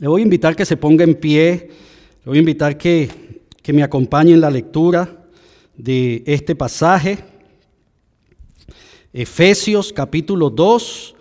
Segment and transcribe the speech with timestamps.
[0.00, 1.70] Le voy a invitar que se ponga en pie,
[2.24, 3.10] le voy a invitar que,
[3.60, 5.26] que me acompañe en la lectura
[5.76, 7.18] de este pasaje.
[9.12, 11.16] Efesios capítulo 2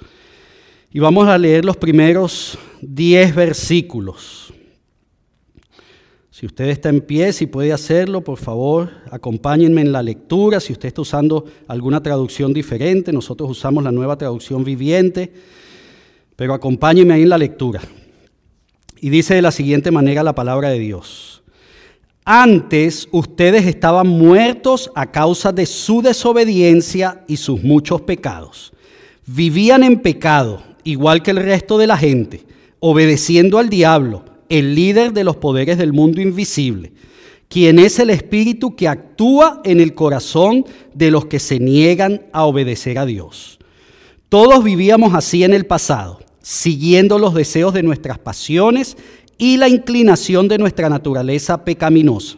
[0.94, 4.54] y vamos a leer los primeros 10 versículos.
[6.30, 10.60] Si usted está en pie, si puede hacerlo, por favor, acompáñenme en la lectura.
[10.60, 15.34] Si usted está usando alguna traducción diferente, nosotros usamos la nueva traducción viviente,
[16.36, 17.82] pero acompáñenme ahí en la lectura.
[19.02, 21.44] Y dice de la siguiente manera la palabra de Dios.
[22.26, 28.74] Antes ustedes estaban muertos a causa de su desobediencia y sus muchos pecados.
[29.26, 32.46] Vivían en pecado, igual que el resto de la gente,
[32.80, 36.92] obedeciendo al diablo, el líder de los poderes del mundo invisible,
[37.48, 42.46] quien es el espíritu que actúa en el corazón de los que se niegan a
[42.46, 43.58] obedecer a Dios.
[44.30, 48.96] Todos vivíamos así en el pasado, siguiendo los deseos de nuestras pasiones
[49.38, 52.38] y la inclinación de nuestra naturaleza pecaminosa.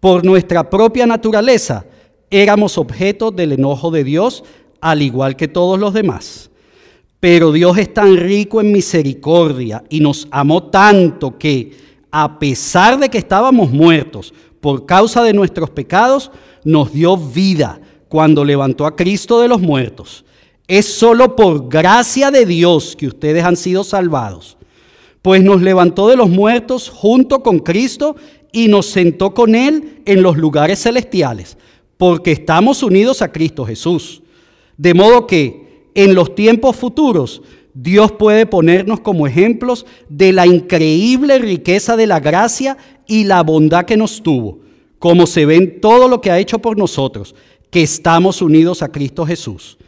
[0.00, 1.84] Por nuestra propia naturaleza
[2.30, 4.44] éramos objeto del enojo de Dios,
[4.80, 6.50] al igual que todos los demás.
[7.20, 11.72] Pero Dios es tan rico en misericordia y nos amó tanto que,
[12.10, 14.32] a pesar de que estábamos muertos
[14.62, 16.30] por causa de nuestros pecados,
[16.64, 20.24] nos dio vida cuando levantó a Cristo de los muertos.
[20.66, 24.56] Es solo por gracia de Dios que ustedes han sido salvados
[25.24, 28.14] pues nos levantó de los muertos junto con Cristo
[28.52, 31.56] y nos sentó con Él en los lugares celestiales,
[31.96, 34.22] porque estamos unidos a Cristo Jesús.
[34.76, 37.40] De modo que en los tiempos futuros
[37.72, 42.76] Dios puede ponernos como ejemplos de la increíble riqueza de la gracia
[43.06, 44.58] y la bondad que nos tuvo,
[44.98, 47.34] como se ve en todo lo que ha hecho por nosotros,
[47.70, 49.78] que estamos unidos a Cristo Jesús.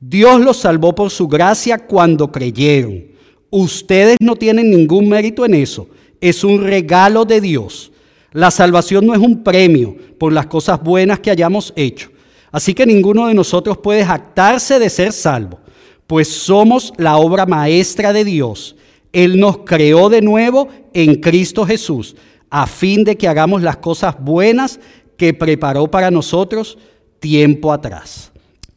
[0.00, 3.04] Dios los salvó por su gracia cuando creyeron.
[3.50, 5.88] Ustedes no tienen ningún mérito en eso.
[6.20, 7.92] Es un regalo de Dios.
[8.32, 12.10] La salvación no es un premio por las cosas buenas que hayamos hecho.
[12.50, 15.60] Así que ninguno de nosotros puede jactarse de ser salvo,
[16.06, 18.76] pues somos la obra maestra de Dios.
[19.12, 22.16] Él nos creó de nuevo en Cristo Jesús,
[22.48, 24.80] a fin de que hagamos las cosas buenas
[25.16, 26.78] que preparó para nosotros
[27.20, 28.32] tiempo atrás.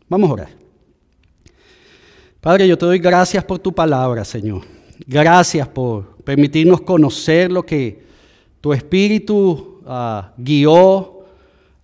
[0.09, 0.62] Vamos a orar.
[2.43, 4.63] Padre, yo te doy gracias por tu palabra, Señor.
[5.07, 8.03] Gracias por permitirnos conocer lo que
[8.59, 11.21] tu Espíritu ah, guió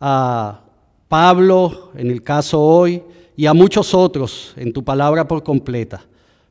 [0.02, 0.60] a
[1.08, 3.02] Pablo, en el caso hoy,
[3.38, 6.02] y a muchos otros en tu palabra por completa,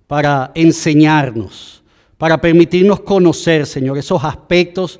[0.06, 1.82] para enseñarnos,
[2.16, 4.98] para permitirnos conocer, Señor, esos aspectos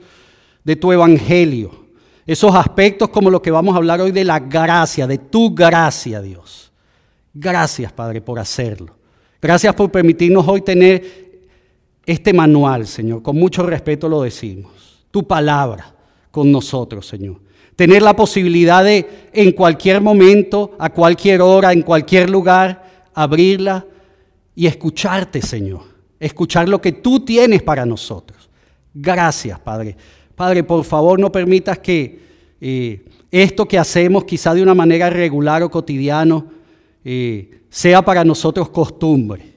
[0.65, 1.71] de tu Evangelio,
[2.27, 6.21] esos aspectos como lo que vamos a hablar hoy de la gracia, de tu gracia,
[6.21, 6.71] Dios.
[7.33, 8.98] Gracias, Padre, por hacerlo.
[9.41, 11.29] Gracias por permitirnos hoy tener
[12.05, 13.23] este manual, Señor.
[13.23, 15.07] Con mucho respeto lo decimos.
[15.11, 15.95] Tu palabra
[16.31, 17.41] con nosotros, Señor.
[17.77, 23.87] Tener la posibilidad de en cualquier momento, a cualquier hora, en cualquier lugar, abrirla
[24.57, 25.83] y escucharte, Señor.
[26.19, 28.49] Escuchar lo que tú tienes para nosotros.
[28.93, 29.97] Gracias, Padre.
[30.35, 32.19] Padre, por favor, no permitas que
[32.61, 36.47] eh, esto que hacemos, quizá de una manera regular o cotidiano,
[37.05, 39.55] eh, sea para nosotros costumbre.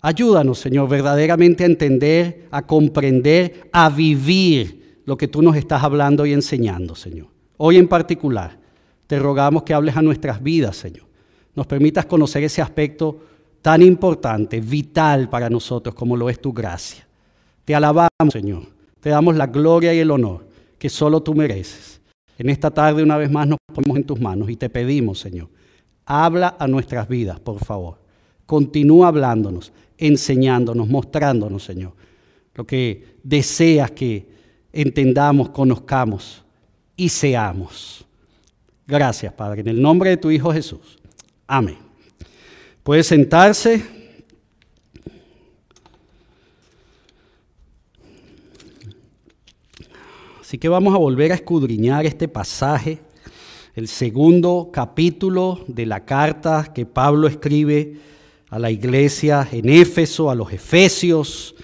[0.00, 6.26] Ayúdanos, Señor, verdaderamente a entender, a comprender, a vivir lo que tú nos estás hablando
[6.26, 7.28] y enseñando, Señor.
[7.56, 8.58] Hoy en particular,
[9.06, 11.06] te rogamos que hables a nuestras vidas, Señor.
[11.54, 13.20] Nos permitas conocer ese aspecto
[13.62, 17.06] tan importante, vital para nosotros como lo es tu gracia.
[17.64, 18.64] Te alabamos, Señor.
[19.00, 20.46] Te damos la gloria y el honor
[20.78, 22.00] que solo tú mereces.
[22.36, 25.48] En esta tarde una vez más nos ponemos en tus manos y te pedimos, Señor,
[26.06, 27.98] Habla a nuestras vidas, por favor.
[28.46, 31.92] Continúa hablándonos, enseñándonos, mostrándonos, Señor,
[32.54, 34.28] lo que deseas que
[34.72, 36.44] entendamos, conozcamos
[36.96, 38.04] y seamos.
[38.86, 40.98] Gracias, Padre, en el nombre de tu Hijo Jesús.
[41.46, 41.78] Amén.
[42.82, 43.82] Puede sentarse.
[50.40, 53.00] Así que vamos a volver a escudriñar este pasaje
[53.74, 57.94] el segundo capítulo de la carta que Pablo escribe
[58.48, 61.56] a la iglesia en Éfeso, a los Efesios.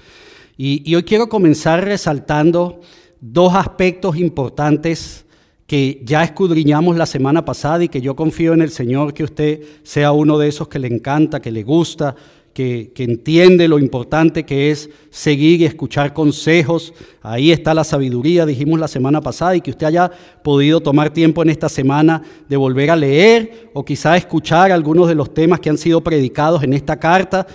[0.57, 2.81] Y, hoy quiero comenzar resaltando
[3.21, 5.25] dos aspectos importantes
[5.69, 9.63] que ya escudriñamos la semana pasada y que yo confío en el Señor que usted
[9.85, 12.17] sea uno de esos que le encanta, que le gusta,
[12.53, 16.93] que, entiende lo importante que es seguir y escuchar consejos.
[17.23, 20.11] Ahí está la sabiduría, dijimos la semana pasada, y que usted haya
[20.43, 25.15] podido tomar tiempo en esta semana de volver a leer o quizá escuchar algunos de
[25.15, 27.47] los temas que han sido predicados en esta carta.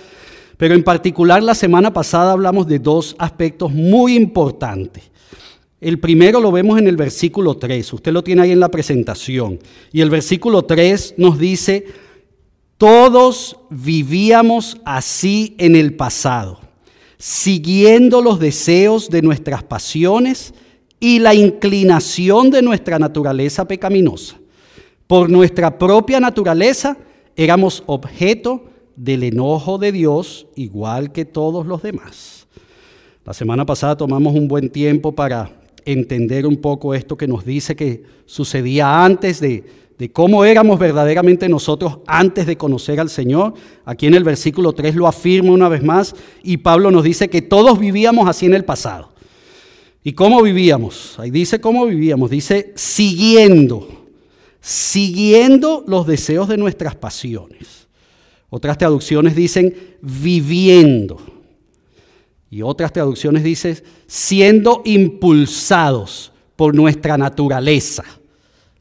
[0.56, 5.04] Pero en particular la semana pasada hablamos de dos aspectos muy importantes.
[5.78, 9.58] El primero lo vemos en el versículo 3, usted lo tiene ahí en la presentación.
[9.92, 11.84] Y el versículo 3 nos dice,
[12.78, 16.60] todos vivíamos así en el pasado,
[17.18, 20.52] siguiendo los deseos de nuestras pasiones
[21.00, 24.36] y la inclinación de nuestra naturaleza pecaminosa.
[25.06, 26.96] Por nuestra propia naturaleza
[27.36, 28.64] éramos objeto
[28.96, 32.46] del enojo de Dios igual que todos los demás.
[33.24, 35.50] La semana pasada tomamos un buen tiempo para
[35.84, 39.64] entender un poco esto que nos dice que sucedía antes de,
[39.98, 43.54] de cómo éramos verdaderamente nosotros antes de conocer al Señor.
[43.84, 47.42] Aquí en el versículo 3 lo afirma una vez más y Pablo nos dice que
[47.42, 49.12] todos vivíamos así en el pasado.
[50.02, 51.18] ¿Y cómo vivíamos?
[51.18, 53.88] Ahí dice cómo vivíamos, dice siguiendo,
[54.60, 57.88] siguiendo los deseos de nuestras pasiones.
[58.50, 61.20] Otras traducciones dicen viviendo.
[62.50, 68.04] Y otras traducciones dicen siendo impulsados por nuestra naturaleza.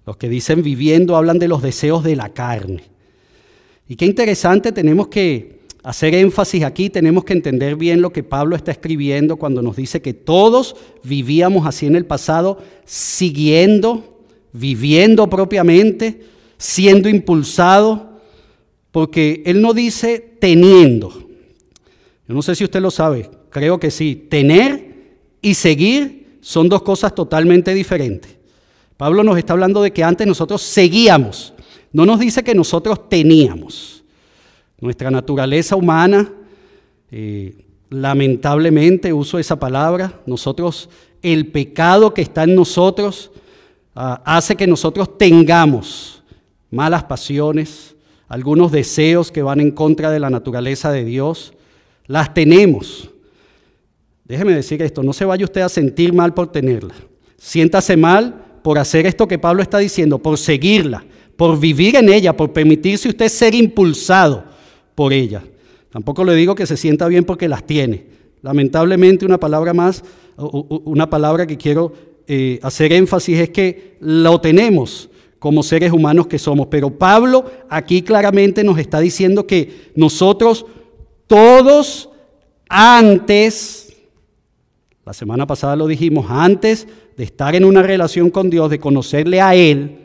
[0.06, 2.84] Los que dicen viviendo hablan de los deseos de la carne.
[3.88, 8.56] Y qué interesante, tenemos que hacer énfasis aquí, tenemos que entender bien lo que Pablo
[8.56, 16.22] está escribiendo cuando nos dice que todos vivíamos así en el pasado, siguiendo, viviendo propiamente,
[16.57, 18.02] siendo impulsados
[18.96, 21.10] porque Él no dice teniendo.
[22.30, 24.28] Yo no sé si usted lo sabe, creo que sí.
[24.30, 28.34] Tener y seguir son dos cosas totalmente diferentes.
[28.97, 31.53] Pablo nos está hablando de que antes nosotros seguíamos,
[31.92, 34.03] no nos dice que nosotros teníamos.
[34.80, 36.31] Nuestra naturaleza humana,
[37.12, 40.89] eh, lamentablemente uso esa palabra, nosotros,
[41.21, 43.31] el pecado que está en nosotros
[43.95, 46.24] ah, hace que nosotros tengamos
[46.71, 47.95] malas pasiones,
[48.27, 51.53] algunos deseos que van en contra de la naturaleza de Dios,
[52.07, 53.09] las tenemos.
[54.24, 56.94] Déjeme decir esto, no se vaya usted a sentir mal por tenerla.
[57.38, 61.06] Siéntase mal por hacer esto que Pablo está diciendo, por seguirla,
[61.38, 64.44] por vivir en ella, por permitirse usted ser impulsado
[64.95, 65.44] por ella.
[65.91, 68.07] Tampoco le digo que se sienta bien porque las tiene.
[68.41, 70.03] Lamentablemente una palabra más,
[70.35, 71.94] una palabra que quiero
[72.25, 76.65] eh, hacer énfasis es que lo tenemos como seres humanos que somos.
[76.65, 80.65] Pero Pablo aquí claramente nos está diciendo que nosotros
[81.27, 82.09] todos
[82.68, 83.84] antes,
[85.06, 89.40] la semana pasada lo dijimos, antes de estar en una relación con Dios, de conocerle
[89.40, 90.00] a Él,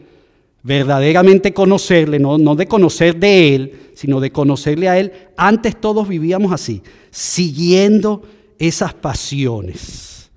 [0.63, 6.53] verdaderamente conocerle, no, de conocer de Él, sino de conocerle a Él, antes todos vivíamos
[6.53, 8.23] así, siguiendo
[8.59, 10.31] esas pasiones.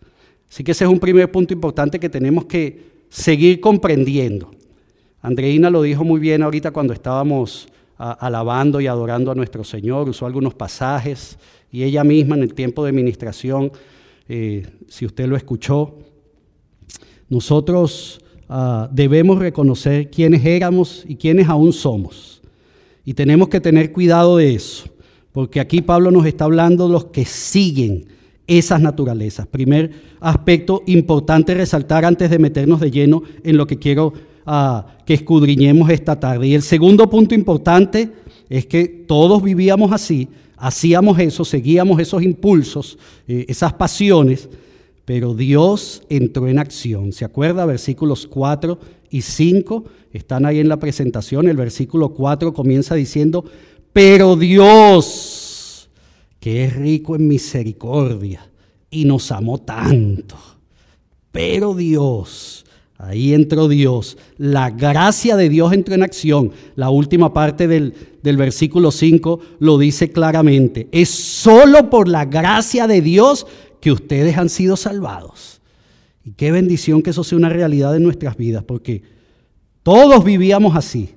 [0.50, 4.52] Así que ese es un primer punto importante que tenemos que seguir comprendiendo.
[5.22, 7.68] Andreina lo dijo muy bien ahorita cuando estábamos
[7.98, 11.38] alabando y adorando a nuestro Señor, usó algunos pasajes
[11.72, 13.72] y ella misma en el tiempo de ministración,
[14.28, 15.98] eh, si usted lo escuchó,
[17.30, 22.42] nosotros ah, debemos reconocer quiénes éramos y quiénes aún somos.
[23.06, 24.86] Y tenemos que tener cuidado de eso,
[25.32, 28.06] porque aquí Pablo nos está hablando de los que siguen
[28.48, 29.48] esas naturalezas.
[29.48, 34.14] Primer aspecto importante resaltar antes de meternos de lleno en lo que quiero
[35.06, 36.48] que escudriñemos esta tarde.
[36.48, 38.12] Y el segundo punto importante
[38.50, 40.28] es que todos vivíamos así,
[40.64, 44.48] hacíamos eso, seguíamos esos impulsos, eh, esas pasiones,
[45.04, 47.12] pero Dios entró en acción.
[47.12, 47.66] ¿Se acuerda?
[47.66, 48.80] Versículos 4
[49.10, 51.50] y 5 están ahí en la presentación.
[51.50, 53.44] El versículo 4 comienza diciendo,
[53.92, 55.90] pero Dios,
[56.40, 58.50] que es rico en misericordia
[58.90, 60.38] y nos amó tanto,
[61.34, 62.63] pero Dios,
[63.04, 64.18] Ahí entró Dios.
[64.38, 66.52] La gracia de Dios entró en acción.
[66.76, 70.88] La última parte del, versículo 5 lo dice claramente.
[70.92, 73.46] Es solo por la gracia de Dios
[73.82, 75.62] que ustedes han sido salvados.
[76.24, 79.04] Y qué bendición que eso sea una realidad en nuestras vidas, porque
[79.84, 81.10] todos vivíamos así.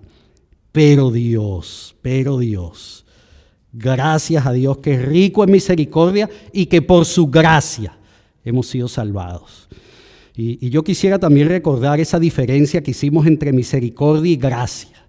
[0.72, 3.06] Pero Dios, pero Dios,
[3.72, 7.96] gracias a Dios que es rico en misericordia y que por su gracia
[8.44, 9.68] hemos sido salvados.
[10.36, 15.06] Y, yo quisiera también recordar esa diferencia que hicimos entre misericordia y gracia.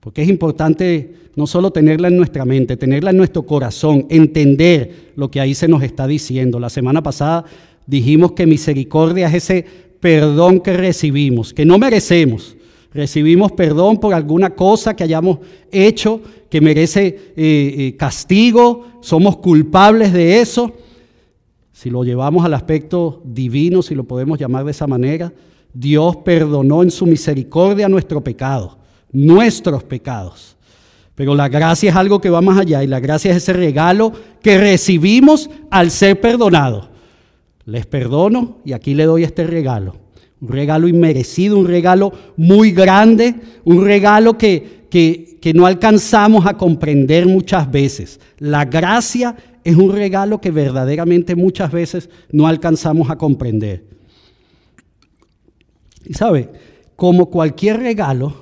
[0.00, 5.30] Porque es importante no solo tenerla en nuestra mente, tenerla en nuestro corazón, entender lo
[5.30, 6.60] que ahí se nos está diciendo.
[6.60, 7.44] La semana pasada
[7.86, 9.64] dijimos que misericordia es ese
[10.00, 12.56] perdón que recibimos, que no merecemos.
[12.92, 15.38] Recibimos perdón por alguna cosa que hayamos
[15.70, 16.20] hecho
[16.50, 20.72] que merece eh, eh, castigo, somos culpables de eso
[21.78, 25.32] si lo llevamos al aspecto divino, si lo podemos llamar de esa manera,
[25.72, 28.78] Dios perdonó en su misericordia nuestro pecado,
[29.12, 30.56] nuestros pecados.
[31.14, 34.12] Pero la gracia es algo que va más allá y la gracia es ese regalo
[34.42, 36.88] que recibimos al ser perdonados.
[37.64, 39.94] Les perdono y aquí le doy este regalo.
[40.40, 46.54] Un regalo inmerecido, un regalo muy grande, un regalo que, que, que no alcanzamos a
[46.54, 48.18] comprender muchas veces.
[48.38, 49.36] La gracia
[49.68, 53.84] es un regalo que verdaderamente muchas veces no alcanzamos a comprender.
[56.06, 56.50] Y sabe,
[56.96, 58.34] como cualquier regalo,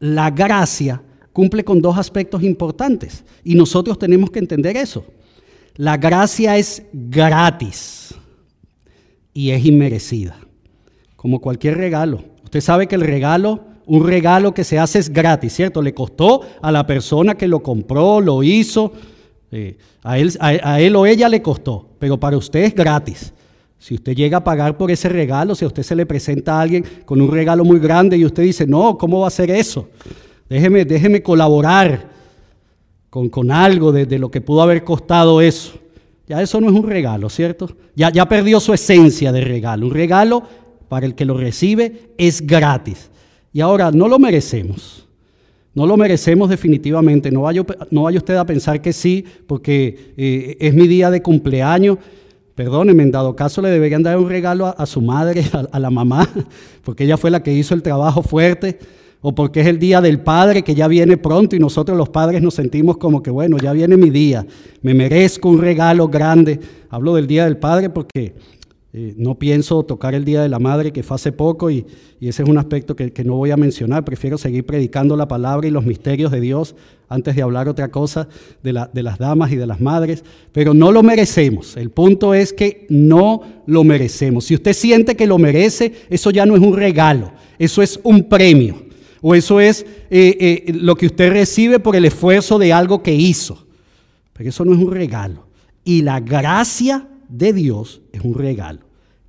[0.00, 1.02] la gracia
[1.32, 5.06] cumple con dos aspectos importantes y nosotros tenemos que entender eso.
[5.76, 8.14] La gracia es gratis
[9.32, 10.36] y es inmerecida,
[11.16, 12.22] como cualquier regalo.
[12.44, 15.80] Usted sabe que el regalo, un regalo que se hace es gratis, ¿cierto?
[15.80, 18.92] Le costó a la persona que lo compró, lo hizo,
[20.02, 23.32] a, él, o ella le costó, pero para usted es gratis.
[23.78, 26.60] Si usted llega a pagar por ese regalo, si a usted se le presenta a
[26.60, 29.88] alguien con un regalo muy grande y usted dice, no, ¿cómo va a ser eso?
[30.48, 32.10] Déjeme, déjeme colaborar
[33.08, 35.72] con, con algo de, lo que pudo haber costado eso.
[36.28, 37.74] Ya eso no es un regalo, ¿cierto?
[37.96, 39.86] Ya, ya perdió su esencia de regalo.
[39.86, 40.44] Un regalo
[40.88, 43.10] para el que lo recibe es gratis.
[43.52, 45.08] Y ahora, no lo merecemos.
[45.74, 47.30] No lo merecemos definitivamente.
[47.30, 47.62] No vaya,
[48.18, 51.98] usted a pensar que sí, porque eh, es mi día de cumpleaños
[52.60, 56.28] Perdónenme, en dado caso le deberían dar un regalo a, su madre, a, la mamá,
[56.84, 58.78] porque ella fue la que hizo el trabajo fuerte,
[59.22, 62.42] o porque es el día del padre que ya viene pronto y nosotros los padres
[62.42, 64.46] nos sentimos como que, bueno, ya viene mi día,
[64.82, 66.60] me merezco un regalo grande.
[66.90, 68.34] Hablo del día del padre porque
[68.92, 71.86] eh, no pienso tocar el Día de la Madre, que fue hace poco, y,
[72.20, 74.04] ese es un aspecto que, no voy a mencionar.
[74.04, 76.74] Prefiero seguir predicando la palabra y los misterios de Dios
[77.08, 78.28] antes de hablar otra cosa
[78.62, 80.24] de, las damas y de las madres.
[80.52, 81.76] Pero no lo merecemos.
[81.76, 84.44] El punto es que no lo merecemos.
[84.44, 88.28] Si usted siente que lo merece, eso ya no es un regalo, eso es un
[88.28, 88.90] premio.
[89.22, 93.14] O eso es eh, eh, lo que usted recibe por el esfuerzo de algo que
[93.14, 93.66] hizo.
[94.32, 95.46] Pero eso no es un regalo.
[95.84, 98.80] Y la gracia de Dios es un regalo,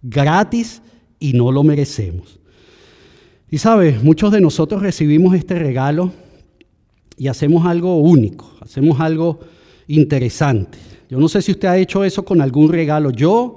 [0.01, 0.81] gratis
[1.19, 2.39] y no lo merecemos.
[3.49, 6.11] Y sabes, muchos de nosotros recibimos este regalo
[7.17, 9.39] y hacemos algo único, hacemos algo
[9.87, 10.77] interesante.
[11.09, 13.11] Yo no sé si usted ha hecho eso con algún regalo.
[13.11, 13.55] Yo,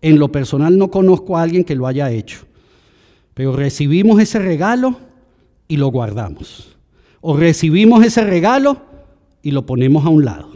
[0.00, 2.46] en lo personal, no conozco a alguien que lo haya hecho.
[3.34, 4.96] Pero recibimos ese regalo
[5.66, 6.76] y lo guardamos.
[7.20, 8.80] O recibimos ese regalo
[9.42, 10.52] y lo ponemos a un lado.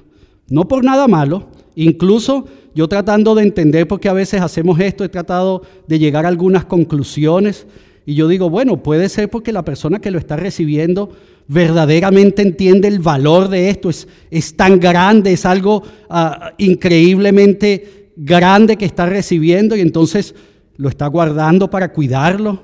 [0.48, 5.02] No por nada malo, incluso yo tratando de entender por qué a veces hacemos esto,
[5.02, 7.66] he tratado de llegar a algunas conclusiones
[8.04, 11.10] y yo digo, bueno, puede ser porque la persona que lo está recibiendo
[11.48, 18.76] verdaderamente entiende el valor de esto, es, es tan grande, es algo ah, increíblemente grande
[18.76, 20.34] que está recibiendo y entonces
[20.76, 22.60] lo está guardando para cuidarlo.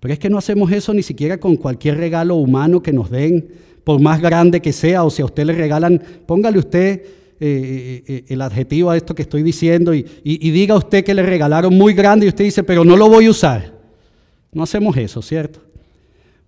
[0.00, 3.48] Pero es que no hacemos eso ni siquiera con cualquier regalo humano que nos den,
[3.84, 7.02] por más grande que sea, o si a usted le regalan, póngale usted
[7.40, 11.22] eh, eh, eh, el adjetivo a esto que estoy diciendo y, diga usted que le
[11.22, 13.74] regalaron muy grande y usted dice, pero no lo voy a usar.
[14.52, 15.58] No hacemos eso, ¿cierto?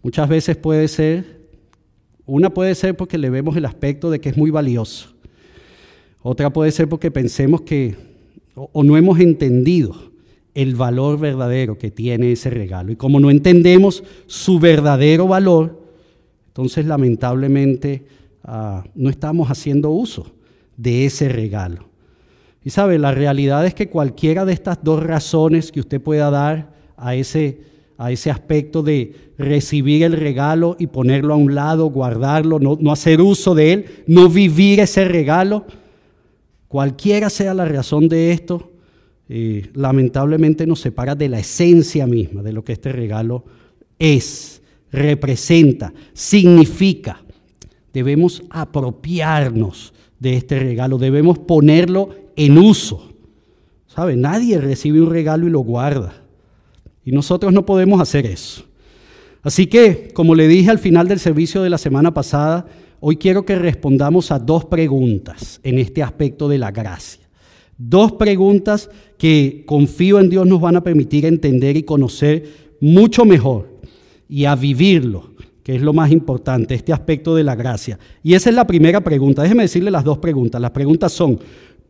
[0.01, 1.41] Muchas veces puede ser,
[2.25, 5.09] una puede ser porque le vemos el aspecto de que es muy valioso.
[6.23, 7.97] Otra puede ser porque pensemos que
[8.55, 10.13] o no hemos entendido
[10.55, 12.93] el valor verdadero que tiene ese regalo.
[12.93, 15.83] Y como no entendemos su verdadero valor,
[16.47, 18.07] entonces lamentablemente
[18.45, 20.36] ah, no estamos haciendo uso
[20.77, 21.89] de ese regalo.
[22.67, 26.73] Y sabe, la realidad es que cualquiera de estas dos razones que usted pueda dar
[26.97, 27.61] a ese,
[27.97, 33.21] a ese aspecto de recibir el regalo y ponerlo a un lado, guardarlo, no, hacer
[33.21, 35.65] uso de él, no vivir ese regalo,
[36.67, 38.73] cualquiera sea la razón de esto,
[39.29, 43.45] eh, lamentablemente nos separa de la esencia misma de lo que este regalo
[43.99, 47.23] es, representa, significa.
[47.93, 53.13] Debemos apropiarnos de este regalo, debemos ponerlo en uso.
[53.87, 54.17] ¿Sabe?
[54.17, 56.23] Nadie recibe un regalo y lo guarda.
[57.05, 58.65] Y nosotros no podemos hacer eso.
[59.43, 62.67] Así que, como le dije al final del servicio de la semana pasada,
[63.01, 67.23] hoy quiero que respondamos a dos preguntas en este aspecto de la gracia.
[67.79, 72.45] Dos preguntas que confío en Dios nos van a permitir entender y conocer
[72.81, 73.69] mucho mejor
[74.29, 75.36] y a vivirlo
[75.67, 77.99] que es lo más importante, este aspecto de la gracia.
[78.23, 79.43] Y esa es la primera pregunta.
[79.43, 80.61] Déjeme decirle las dos preguntas.
[80.61, 81.41] Las preguntas son,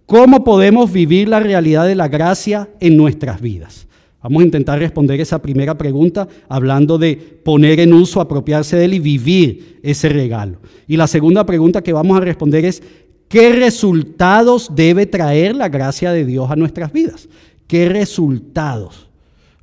[0.07, 3.87] ¿cómo podemos vivir la realidad de la gracia en nuestras vidas?
[4.23, 8.95] Vamos a intentar responder esa primera pregunta hablando de poner en uso, apropiarse de él
[8.95, 10.57] y vivir ese regalo.
[10.89, 12.83] Y la segunda pregunta que vamos a responder es,
[13.29, 17.29] ¿qué resultados debe traer la gracia de Dios a nuestras vidas?
[17.67, 19.11] ¿Qué resultados?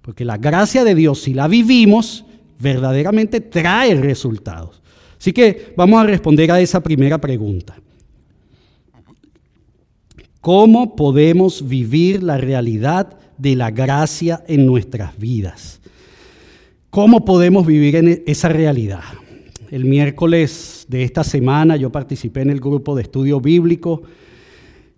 [0.03, 2.25] Porque la gracia de Dios, si la vivimos,
[2.59, 4.81] verdaderamente trae resultados.
[5.19, 7.75] Así que vamos a responder a esa primera pregunta.
[10.41, 15.79] ¿Cómo podemos vivir la realidad de la gracia en nuestras vidas?
[16.89, 19.03] ¿Cómo podemos vivir e-, esa realidad?
[19.71, 24.03] El miércoles de esta semana yo participé en el grupo de estudio bíblico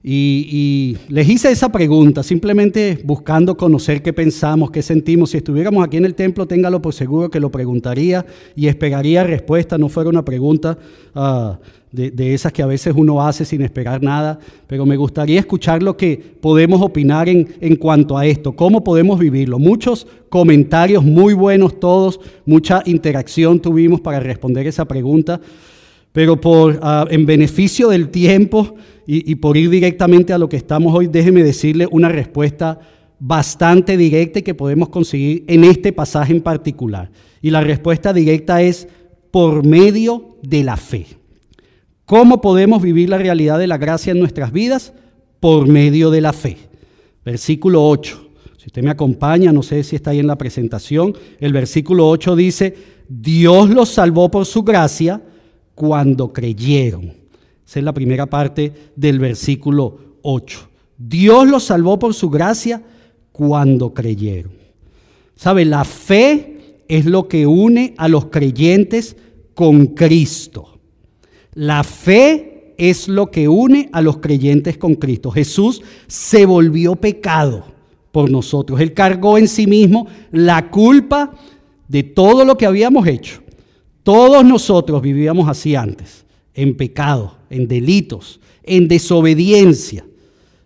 [0.07, 5.31] y, les hice esa pregunta, simplemente buscando conocer qué pensamos, qué sentimos.
[5.31, 8.23] Si estuviéramos aquí en el templo, téngalo por seguro que lo preguntaría
[8.55, 10.77] y esperaría respuesta, no fuera una pregunta
[11.15, 11.57] ah,
[11.91, 15.97] de, esas que a veces uno hace sin esperar nada, pero me gustaría escuchar lo
[15.97, 19.57] que podemos opinar en, cuanto a esto, cómo podemos vivirlo.
[19.57, 25.41] Muchos comentarios muy buenos todos, mucha interacción tuvimos para responder esa pregunta.
[26.11, 26.39] Pero
[26.83, 28.75] ah, en beneficio del tiempo
[29.07, 32.79] y, por ir directamente a lo que estamos hoy, déjeme decirle una respuesta
[33.19, 37.11] bastante directa y que podemos conseguir en este pasaje en particular.
[37.41, 38.87] Y la respuesta directa es
[39.31, 41.05] por medio de la fe.
[42.05, 44.93] ¿Cómo podemos vivir la realidad de la gracia en nuestras vidas?
[45.39, 46.57] Por medio de la fe.
[47.23, 48.29] Versículo 8.
[48.57, 52.35] Si usted me acompaña, no sé si está ahí en la presentación, el versículo 8
[52.35, 52.75] dice,
[53.07, 55.21] Dios los salvó por su gracia
[55.75, 57.24] cuando creyeron.
[57.65, 60.69] Esa es la primera parte del versículo 8.
[60.97, 62.81] Dios los salvó por su gracia
[63.31, 64.53] cuando creyeron.
[65.35, 65.65] ¿Sabe?
[65.65, 69.17] La fe es lo que une a los creyentes
[69.53, 70.79] con Cristo.
[71.53, 75.31] La fe es lo que une a los creyentes con Cristo.
[75.31, 77.65] Jesús se volvió pecado
[78.11, 78.79] por nosotros.
[78.79, 81.33] Él cargó en sí mismo la culpa
[81.87, 83.41] de todo lo que habíamos hecho.
[84.03, 86.24] Todos nosotros vivíamos así antes,
[86.55, 90.05] en pecado, en delitos, en desobediencia.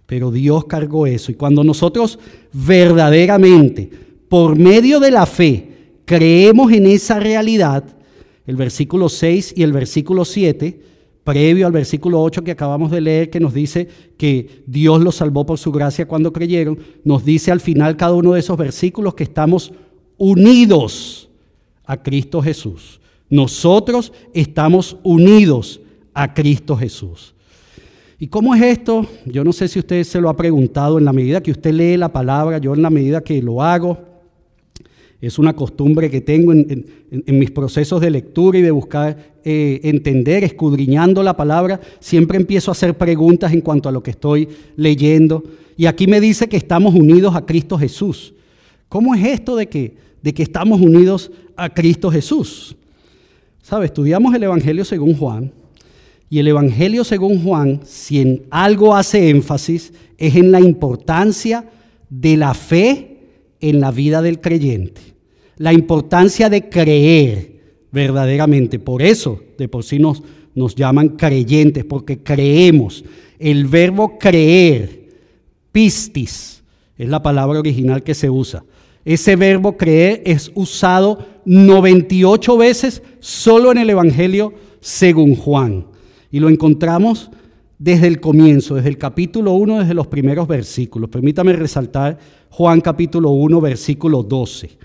[0.06, 1.32] Pero Dios cargó eso.
[1.32, 2.18] Y cuando nosotros
[2.54, 3.90] verdaderamente,
[4.30, 5.70] por medio de la fe,
[6.06, 7.84] creemos en esa realidad,
[8.48, 10.80] el versículo 6 y el versículo 7,
[11.24, 15.46] previo al versículo 8 que acabamos de leer, que nos dice que Dios los salvó
[15.46, 19.24] por su gracia cuando creyeron, nos dice al final cada uno de esos versículos que
[19.24, 19.72] estamos
[20.18, 21.30] unidos
[21.86, 22.99] a Cristo Jesús.
[23.30, 25.82] Nosotros estamos unidos
[26.14, 27.36] a Cristo Jesús.
[28.18, 29.06] ¿Y cómo es esto?
[29.26, 31.96] Yo no sé si usted se lo ha preguntado en la medida que usted lee
[31.96, 33.98] la palabra, yo en la medida que lo hago,
[35.22, 36.86] es una costumbre que tengo en,
[37.28, 42.74] mis procesos de lectura y de buscar eh, entender, escudriñando la palabra, siempre empiezo a
[42.74, 45.44] hacer preguntas en cuanto a lo que estoy leyendo.
[45.76, 48.34] Y aquí me dice que estamos unidos a Cristo Jesús.
[48.88, 52.76] ¿Cómo es esto de que, de que estamos unidos a Cristo Jesús?
[53.70, 53.86] ¿Sabe?
[53.86, 55.54] Estudiamos el Evangelio según Juan.
[56.28, 61.70] Y el Evangelio según Juan, si en algo hace énfasis, es en la importancia
[62.10, 63.18] de la fe
[63.60, 65.02] en la vida del creyente.
[65.58, 67.60] La importancia de creer
[67.92, 68.80] verdaderamente.
[68.80, 70.24] Por eso, de por sí nos,
[70.56, 73.04] nos llaman creyentes, porque creemos.
[73.38, 75.10] El verbo creer,
[75.72, 76.64] pistis,
[76.98, 78.64] es la palabra original que se usa.
[79.06, 85.88] Ese verbo creer es usado 98 veces solo en el Evangelio según Juan.
[86.32, 87.32] Y lo encontramos
[87.78, 91.10] desde el comienzo, desde el capítulo 1, desde los primeros versículos.
[91.10, 92.18] Permítame resaltar
[92.50, 94.78] Juan capítulo 1, versículo 12.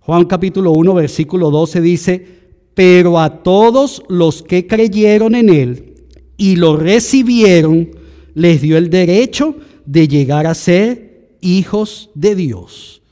[0.00, 2.26] Juan capítulo 1, versículo 12 dice,
[2.74, 5.94] pero a todos los que creyeron en Él
[6.36, 7.90] y lo recibieron,
[8.34, 13.02] les dio el derecho de llegar a ser hijos de Dios.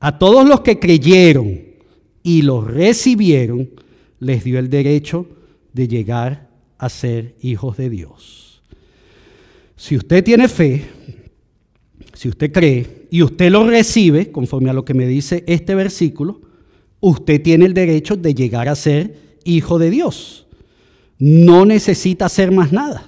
[0.00, 1.60] A todos los que creyeron
[2.22, 3.70] y lo recibieron,
[4.18, 5.26] les dio el derecho
[5.72, 8.62] de llegar a ser hijos de Dios.
[9.76, 10.84] Si usted tiene fe,
[12.14, 16.40] si usted cree y usted lo recibe, conforme a lo que me dice este versículo,
[17.00, 20.46] usted tiene el derecho de llegar a ser hijo de Dios.
[21.18, 23.06] No necesita hacer más nada.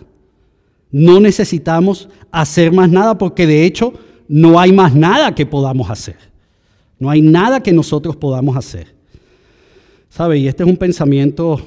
[0.90, 3.94] No necesitamos hacer más nada porque de hecho
[4.28, 6.31] no hay más nada que podamos hacer.
[7.02, 8.94] No hay nada que nosotros podamos hacer.
[10.08, 10.38] ¿Sabe?
[10.38, 11.60] Y este es un pensamiento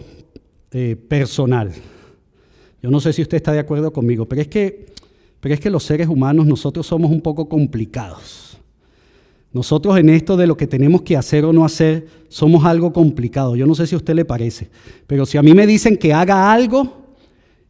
[0.72, 1.74] eh, personal.
[2.82, 4.86] Yo no sé si usted está de acuerdo conmigo, pero es, que,
[5.42, 8.58] pero es que los seres humanos nosotros somos un poco complicados.
[9.52, 13.58] Nosotros en esto de lo que tenemos que hacer o no hacer somos algo complicado.
[13.58, 14.70] Yo no sé si a usted le parece,
[15.06, 17.12] pero si a mí me dicen que haga algo,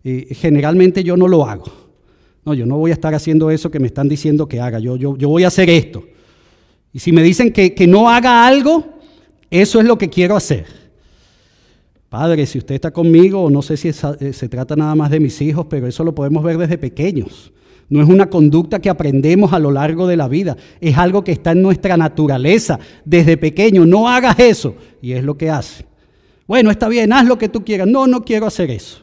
[0.04, 1.66] eh, generalmente yo no lo hago.
[2.46, 4.78] No, yo no voy a estar haciendo eso que me están diciendo que haga.
[4.78, 6.04] Yo, yo, yo voy a hacer esto.
[6.96, 8.86] Y si me dicen que, no haga algo,
[9.52, 10.66] eso es lo que quiero hacer.
[12.08, 15.42] Padre, si usted está conmigo, no sé si eh, se trata nada más de mis
[15.42, 17.52] hijos, pero eso lo podemos ver desde pequeños.
[17.90, 21.34] No es una conducta que aprendemos a lo largo de la vida, es algo que
[21.34, 23.86] está en nuestra naturaleza desde pequeño.
[23.86, 24.76] No hagas eso.
[25.02, 25.86] Y es lo que hace.
[26.48, 27.90] Bueno, está bien, haz lo que tú quieras.
[27.90, 29.02] No, no quiero hacer eso.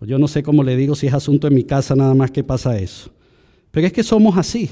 [0.00, 2.42] Yo no sé cómo le digo si es asunto en mi casa nada más que
[2.42, 3.10] pasa eso.
[3.70, 4.70] Pero es que somos así.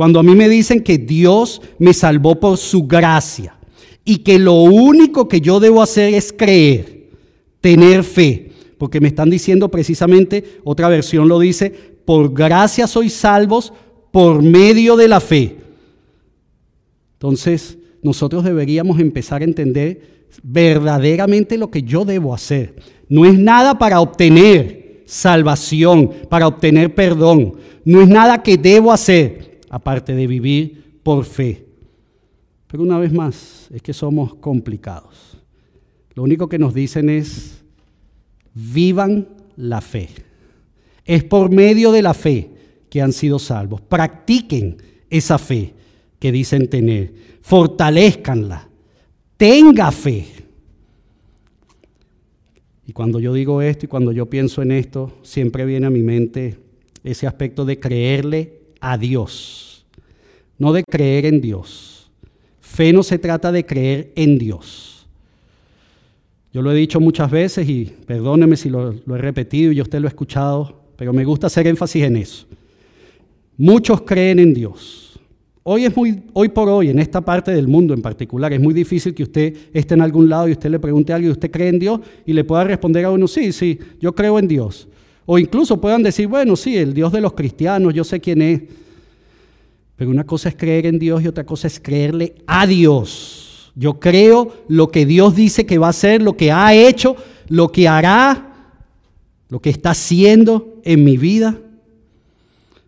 [0.00, 3.58] Cuando a mí me dicen que Dios me salvó por su gracia
[4.02, 7.10] y que lo único que yo debo hacer es creer,
[7.60, 11.68] tener fe, porque me están diciendo precisamente, otra versión lo dice,
[12.06, 13.74] por gracia sois salvos
[14.10, 15.58] por medio de la fe.
[17.16, 22.74] Entonces, nosotros deberíamos empezar a entender verdaderamente lo que yo debo hacer.
[23.10, 27.56] No es nada para obtener salvación, para obtener perdón.
[27.84, 31.64] No es nada que debo hacer, aparte de vivir por fe.
[32.66, 35.38] Pero una vez más, es que somos complicados.
[36.14, 37.62] Lo único que nos dicen es,
[38.52, 40.08] vivan la fe.
[41.04, 42.50] Es por medio de la fe
[42.90, 43.80] que han sido salvos.
[43.80, 44.76] Practiquen
[45.08, 45.72] esa fe
[46.18, 47.14] que dicen tener.
[47.40, 48.68] Fortalezcanla.
[49.36, 50.26] Tenga fe.
[52.86, 56.02] Y cuando yo digo esto y cuando yo pienso en esto, siempre viene a mi
[56.02, 56.58] mente
[57.04, 59.86] ese aspecto de creerle a Dios,
[60.58, 62.10] no de creer en Dios.
[62.60, 65.06] Fe no se trata de creer en Dios.
[66.52, 70.08] Yo lo he dicho muchas veces y perdóneme si lo, he repetido y usted lo
[70.08, 72.46] ha escuchado, pero me gusta hacer énfasis en eso.
[73.56, 75.20] Muchos creen en Dios.
[75.62, 78.74] Hoy es muy, hoy por hoy, en esta parte del mundo en particular, es muy
[78.74, 81.68] difícil que usted esté en algún lado y usted le pregunte a alguien, ¿usted cree
[81.68, 82.00] en Dios?
[82.26, 84.88] Y le pueda responder a uno, sí, sí, yo creo en Dios.
[85.26, 88.62] O incluso puedan decir, bueno, sí, el Dios de los cristianos, yo sé quién es.
[89.96, 93.70] Pero una cosa es creer en Dios y otra cosa es creerle a Dios.
[93.74, 97.16] Yo creo lo que Dios dice que va a hacer, lo que ha hecho,
[97.48, 98.74] lo que hará,
[99.48, 101.58] lo que está haciendo en mi vida.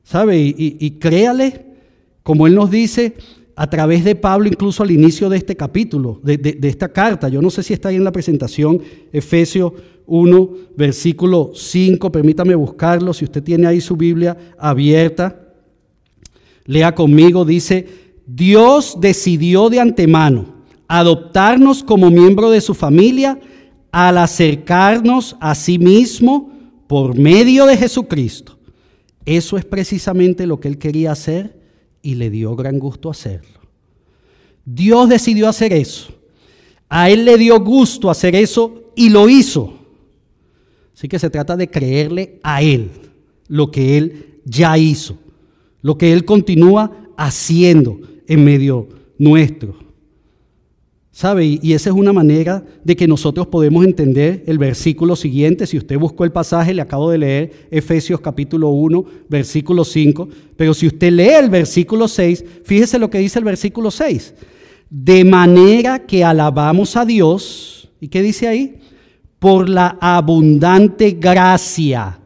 [0.04, 0.38] ¿Sabe?
[0.38, 1.66] Y, créale,
[2.22, 3.14] como Él nos dice
[3.54, 7.28] a través de Pablo, incluso al inicio de este capítulo, de, de esta carta.
[7.28, 8.80] Yo no sé si está ahí en la presentación,
[9.12, 9.72] Efesios
[10.06, 12.10] 1, versículo 5.
[12.10, 15.38] Permítame buscarlo, si usted tiene ahí su Biblia abierta.
[16.64, 17.86] Lea conmigo, dice,
[18.26, 23.38] Dios decidió de antemano adoptarnos como miembro de su familia
[23.90, 26.50] al acercarnos a sí mismo
[26.86, 28.58] por medio de Jesucristo
[29.24, 31.60] eso es precisamente lo que él quería hacer
[32.02, 33.60] y le dio gran gusto hacerlo.
[34.64, 36.12] Dios decidió hacer eso.
[36.88, 39.78] A él le dio gusto hacer eso y lo hizo.
[40.94, 42.90] Así que se trata de creerle a él
[43.48, 45.16] lo que él ya hizo,
[45.80, 48.88] lo que él continúa haciendo en medio
[49.18, 49.81] nuestro.
[51.14, 51.58] ¿Sabe?
[51.60, 55.66] Y esa es una manera de que nosotros podemos entender el versículo siguiente.
[55.66, 60.28] Si usted buscó el pasaje, le acabo de leer Efesios capítulo 1, versículo 5.
[60.56, 64.34] Pero si usted lee el versículo 6, fíjese lo que dice el versículo 6.
[64.88, 67.90] De manera que alabamos a Dios.
[68.00, 68.78] ¿Y qué dice ahí?
[69.38, 72.20] Por la abundante gracia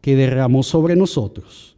[0.00, 1.76] que derramó sobre nosotros.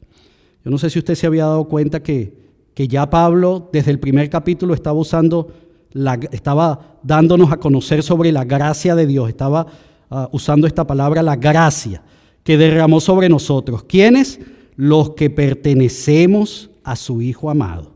[0.65, 2.33] Yo no sé si usted se había dado cuenta que,
[2.73, 5.53] que ya Pablo desde el primer capítulo estaba usando
[6.33, 9.67] estaba dándonos a conocer sobre la gracia de Dios, estaba
[10.11, 12.03] ah, usando esta palabra, la gracia,
[12.43, 13.85] que derramó sobre nosotros.
[13.85, 14.41] ¿Quiénes?
[14.77, 17.95] Los que pertenecemos a su Hijo amado.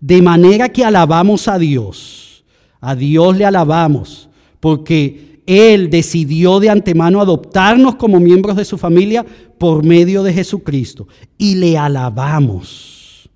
[0.00, 2.44] De manera que alabamos a Dios,
[2.80, 9.24] a Dios le alabamos, porque Él decidió de antemano adoptarnos como miembros de su familia
[9.58, 11.06] por medio de Jesucristo.
[11.38, 13.30] Y le alabamos.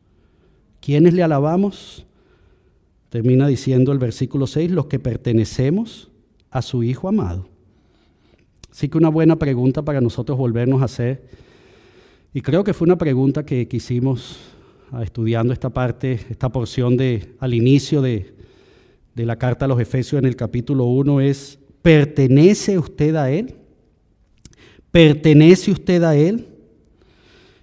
[0.80, 2.03] ¿Quiénes le alabamos?
[3.14, 6.10] Termina diciendo el versículo 6, los que pertenecemos
[6.50, 7.46] a su Hijo amado.
[8.72, 11.22] Así que una buena pregunta para nosotros volvernos a hacer.
[12.32, 14.38] Y creo que fue una pregunta que quisimos
[14.90, 18.34] ah, estudiando esta parte, esta porción de al inicio de,
[19.14, 23.54] de la carta a los Efesios en el capítulo 1 es, ¿pertenece usted a Él?
[24.90, 26.48] ¿Pertenece usted a Él?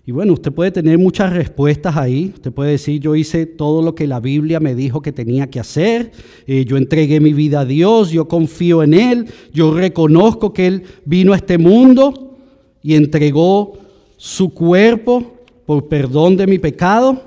[0.04, 2.32] Y bueno, usted puede tener muchas respuestas ahí.
[2.34, 5.60] Usted puede decir, yo hice todo lo que la Biblia me dijo que tenía que
[5.60, 6.12] hacer.
[6.48, 10.84] Eh, yo entregué mi vida a Dios, yo confío en Él, yo reconozco que Él
[11.06, 12.38] vino a este mundo
[12.82, 13.74] y entregó
[14.18, 15.34] su cuerpo
[15.68, 17.22] por perdón de mi pecado.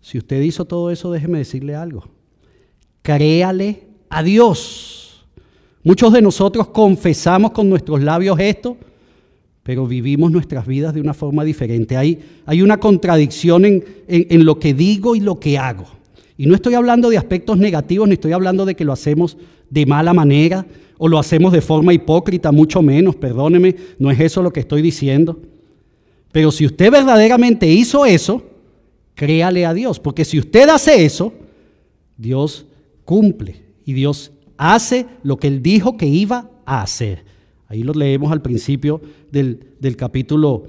[0.00, 2.04] Si usted hizo todo eso, déjeme decirle algo.
[3.02, 5.26] Créale a Dios.
[5.82, 8.78] Muchos de nosotros confesamos con nuestros labios esto
[9.66, 11.96] pero vivimos nuestras vidas de una forma diferente.
[11.96, 15.86] Hay, hay una contradicción en, en, lo que digo y lo que hago.
[16.38, 19.36] Y no estoy hablando de aspectos negativos, ni estoy hablando de que lo hacemos
[19.68, 20.64] de mala manera
[20.98, 24.82] o lo hacemos de forma hipócrita, mucho menos, perdóneme, no es eso lo que estoy
[24.82, 25.40] diciendo.
[26.30, 28.44] Pero si usted verdaderamente hizo eso,
[29.16, 31.32] créale a Dios, porque si usted hace eso,
[32.16, 32.66] Dios
[33.04, 37.24] cumple y Dios hace lo que Él dijo que iba a hacer.
[37.68, 39.00] Ahí lo leemos al principio
[39.30, 40.64] del, del capítulo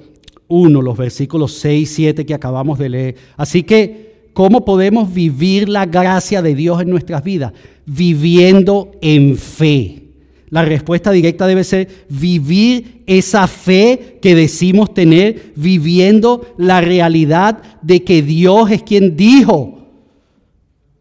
[0.47, 3.15] 1, los versículos 6 y 7 que acabamos de leer.
[3.35, 7.53] Así que, ¿cómo podemos vivir la gracia de Dios en nuestras vidas?
[7.85, 10.03] Viviendo en fe.
[10.49, 18.03] La respuesta directa debe ser vivir esa fe que decimos tener, viviendo la realidad de
[18.03, 19.89] que Dios es quien dijo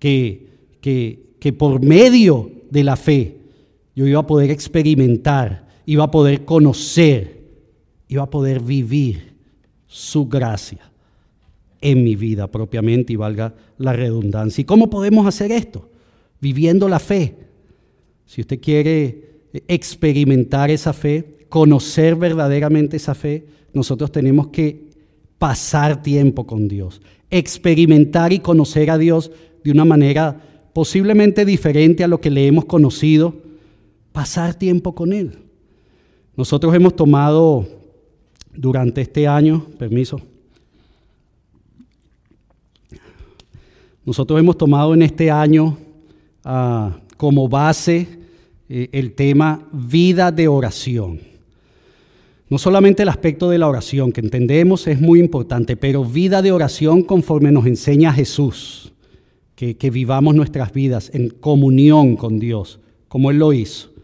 [0.00, 0.48] que,
[0.80, 3.36] que, que por medio de la fe
[3.94, 7.40] yo iba a poder experimentar, iba a poder conocer,
[8.08, 9.34] iba a poder vivir
[9.86, 10.90] su gracia
[11.80, 14.62] en mi vida propiamente y valga la redundancia.
[14.62, 15.88] ¿Y cómo podemos hacer esto?
[16.40, 17.36] Viviendo la fe.
[18.26, 19.26] Si usted quiere
[19.68, 24.86] experimentar esa fe, conocer verdaderamente esa fe, nosotros tenemos que
[25.38, 29.30] pasar tiempo con Dios, experimentar y conocer a Dios
[29.62, 30.40] de una manera
[30.72, 33.34] posiblemente diferente a lo que le hemos conocido,
[34.12, 35.45] pasar tiempo con Él.
[36.36, 37.66] Nosotros hemos tomado
[38.54, 40.20] durante este año, permiso,
[44.04, 45.78] nosotros hemos tomado en este año
[46.44, 48.06] ah, como base
[48.68, 51.20] eh, el tema vida de oración.
[52.48, 56.52] No solamente el aspecto de la oración, que entendemos es muy importante, pero vida de
[56.52, 58.92] oración conforme nos enseña Jesús,
[59.54, 63.95] que, que vivamos nuestras vidas en comunión con Dios, como Él lo hizo.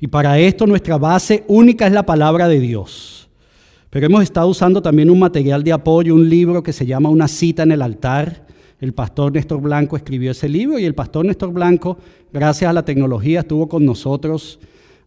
[0.00, 3.28] Y para esto nuestra base única es la palabra de Dios.
[3.90, 7.28] Pero hemos estado usando también un material de apoyo, un libro que se llama Una
[7.28, 8.46] cita en el altar.
[8.78, 11.96] El pastor Néstor Blanco escribió ese libro y el pastor Néstor Blanco,
[12.30, 14.58] gracias a la tecnología, estuvo con nosotros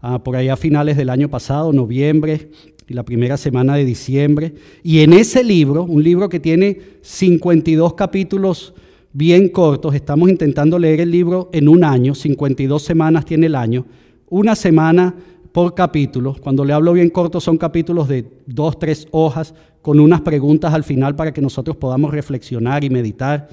[0.01, 2.49] ah, por allá a finales del año pasado, noviembre
[2.87, 4.53] y la primera semana de diciembre.
[4.81, 8.73] Y en ese libro, un libro que tiene 52 capítulos
[9.13, 13.85] bien cortos, estamos intentando leer el libro en un año, 52 semanas tiene el año,
[14.29, 15.15] una semana
[15.51, 16.35] por capítulo.
[16.39, 20.83] Cuando le hablo bien corto son capítulos de dos, tres hojas con unas preguntas al
[20.83, 23.49] final para que nosotros podamos reflexionar y meditar.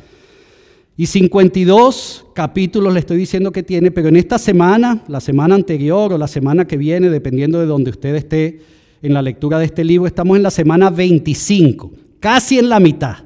[0.99, 6.13] Y 52 capítulos le estoy diciendo que tiene, pero en esta semana, la semana anterior
[6.13, 8.61] o la semana que viene, dependiendo de donde usted esté
[9.03, 13.17] en la lectura de este libro, estamos en la semana 25, casi en la mitad.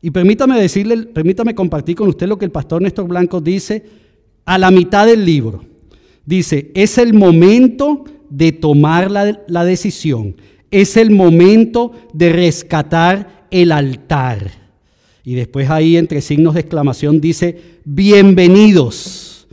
[0.00, 3.84] Y permítame decirle, permítame compartir con usted lo que el pastor Néstor Blanco dice
[4.44, 5.64] a la mitad del libro.
[6.28, 10.36] Dice, es el momento de tomar la, decisión,
[10.70, 14.50] es el momento de rescatar el altar.
[15.24, 19.48] Y después ahí entre signos de exclamación dice, bienvenidos.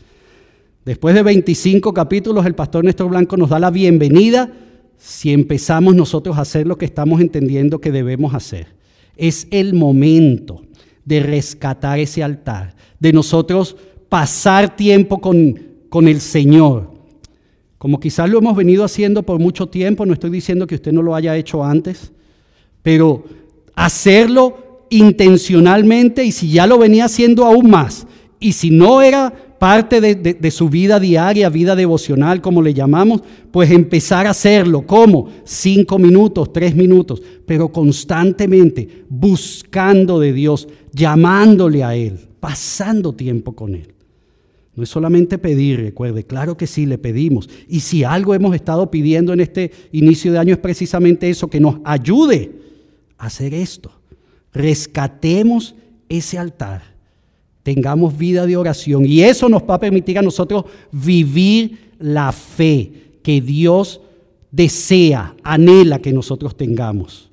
[0.83, 4.51] Después de 25 capítulos, el pastor Néstor Blanco nos da la bienvenida
[4.97, 8.67] si empezamos nosotros a hacer lo que estamos entendiendo que debemos hacer.
[9.15, 10.61] Es el momento
[11.05, 13.77] de rescatar ese altar, de nosotros
[14.09, 16.91] pasar tiempo con con el Señor.
[17.77, 21.01] Como quizás lo hemos venido haciendo por mucho tiempo, no estoy diciendo que usted no
[21.01, 22.11] lo haya hecho antes,
[22.81, 23.23] pero
[23.75, 28.07] hacerlo intencionalmente y si ya lo venía haciendo aún más,
[28.39, 33.21] y si no era parte de, su vida diaria, vida devocional, como le llamamos,
[33.51, 34.85] pues empezar a hacerlo.
[34.85, 35.29] ¿Cómo?
[35.45, 43.75] Cinco minutos, tres minutos, pero constantemente buscando de Dios, llamándole a Él, pasando tiempo con
[43.75, 43.94] Él.
[44.75, 47.49] No es solamente pedir, recuerde, claro que sí, le pedimos.
[47.67, 51.61] Y si algo hemos estado pidiendo en este inicio de año es precisamente eso, que
[51.61, 52.51] nos ayude
[53.17, 53.91] a hacer esto.
[54.51, 55.75] Rescatemos
[56.09, 56.83] ese altar,
[57.63, 62.91] tengamos vida de oración y eso nos va a permitir a nosotros vivir la fe
[63.23, 64.01] que Dios
[64.51, 67.31] desea, anhela que nosotros tengamos.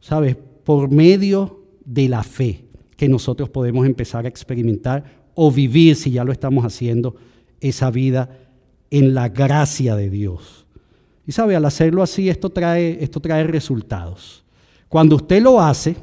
[0.00, 0.36] ¿Sabes?
[0.64, 2.64] Por medio de la fe
[2.96, 7.16] que nosotros podemos empezar a experimentar o vivir, si ya lo estamos haciendo,
[7.62, 8.28] esa vida
[8.90, 10.66] en la gracia de Dios.
[11.26, 14.44] Y sabe, al hacerlo así, esto trae, esto trae resultados.
[14.90, 15.96] Cuando usted lo hace,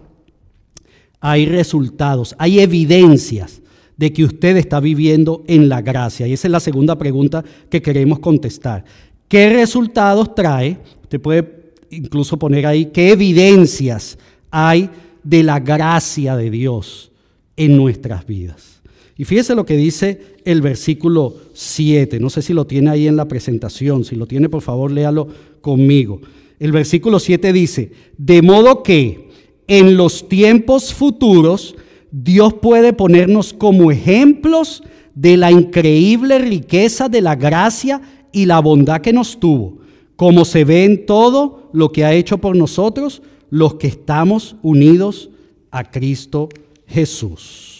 [1.20, 3.62] hay resultados, hay evidencias
[3.96, 6.26] de que usted está viviendo en la gracia.
[6.26, 8.86] Y esa es la segunda pregunta que queremos contestar.
[9.28, 10.80] ¿Qué resultados trae?
[11.04, 14.18] Usted puede incluso poner ahí qué evidencias
[14.50, 14.90] hay
[15.24, 17.12] de la gracia de Dios
[17.56, 18.77] en nuestras vidas.
[19.18, 22.20] Y fíjese lo que dice el versículo 7.
[22.20, 24.04] No sé si lo tiene ahí en la presentación.
[24.04, 25.28] Si lo tiene, por favor, léalo
[25.62, 26.22] conmigo.
[26.60, 29.30] El versículo 7 dice, de modo que
[29.68, 31.76] en los tiempos futuros
[32.12, 34.84] Dios puede ponernos como ejemplos
[35.16, 38.02] de la increíble riqueza de la gracia
[38.32, 39.80] y la bondad que nos tuvo,
[40.16, 45.30] como se ve en todo lo que ha hecho por nosotros los que estamos unidos
[45.72, 46.50] a Cristo
[46.86, 47.77] Jesús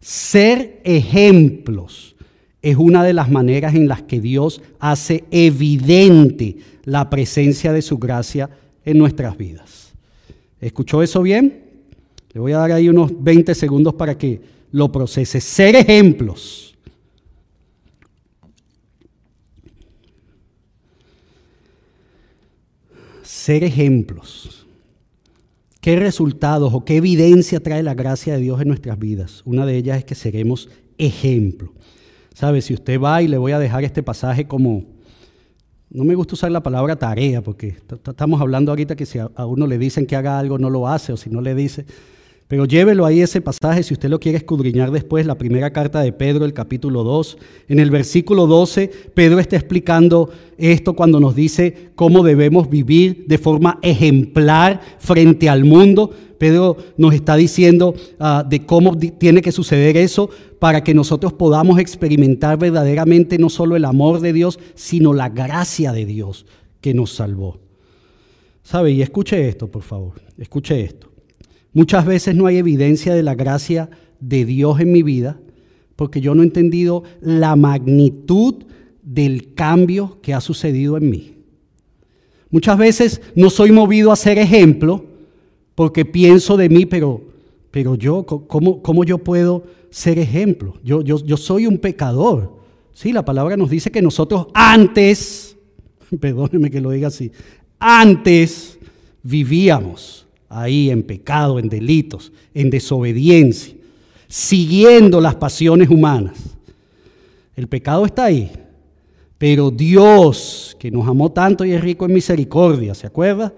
[0.00, 2.16] ser ejemplos
[2.62, 7.98] es una de las maneras en las que Dios hace evidente la presencia de su
[7.98, 8.50] gracia
[8.84, 9.92] en nuestras vidas.
[10.60, 11.64] ¿Escuchó eso bien?
[12.32, 14.40] Le voy a dar ahí unos 20 segundos para que
[14.72, 15.40] lo procese.
[15.40, 16.76] Ser ejemplos.
[23.22, 24.59] Ser ejemplos.
[25.80, 29.42] ¿Qué resultados o qué evidencia trae la gracia de Dios en nuestras vidas?
[29.46, 31.72] Una de ellas es que seremos ejemplo.
[32.34, 32.60] ¿Sabe?
[32.60, 34.84] Si usted va y le voy a dejar este pasaje como,
[35.88, 39.66] no me gusta usar la palabra tarea, porque estamos hablando ahorita que si a uno
[39.66, 41.86] le dicen que haga algo, no lo hace, o si no le dice,
[42.50, 46.12] pero llévelo ahí ese pasaje si usted lo quiere escudriñar después, la primera carta de
[46.12, 47.38] Pedro, el capítulo 2.
[47.68, 53.38] En el versículo 12, Pedro está explicando esto cuando nos dice cómo debemos vivir de
[53.38, 56.10] forma ejemplar frente al mundo.
[56.38, 61.78] Pedro nos está diciendo ah, de cómo tiene que suceder eso para que nosotros podamos
[61.78, 66.46] experimentar verdaderamente no solo el amor de Dios, sino la gracia de Dios
[66.80, 67.60] que nos salvó.
[68.64, 68.90] ¿Sabe?
[68.90, 70.14] Y escuche esto, por favor.
[70.36, 71.09] Escuche esto.
[71.72, 75.38] Muchas veces no hay evidencia de la gracia de Dios en mi vida
[76.00, 78.54] porque yo no he entendido la magnitud
[79.02, 81.34] del cambio que ha sucedido en mí.
[82.48, 85.04] Muchas veces no soy movido a ser ejemplo
[85.74, 87.20] porque pienso de mí, pero,
[87.70, 90.72] pero yo, ¿cómo, ¿cómo, yo puedo ser ejemplo?
[90.82, 92.56] Yo, yo, yo soy un pecador.
[92.94, 95.54] Sí, la palabra nos dice que nosotros antes,
[96.18, 97.30] perdóneme que lo diga así,
[97.78, 98.78] antes
[99.22, 103.74] vivíamos ahí en pecado, en delitos, en desobediencia,
[104.26, 106.36] siguiendo las pasiones humanas.
[107.56, 108.50] El pecado está ahí,
[109.38, 113.54] pero Dios, que nos amó tanto y es rico en misericordia, ¿se acuerda?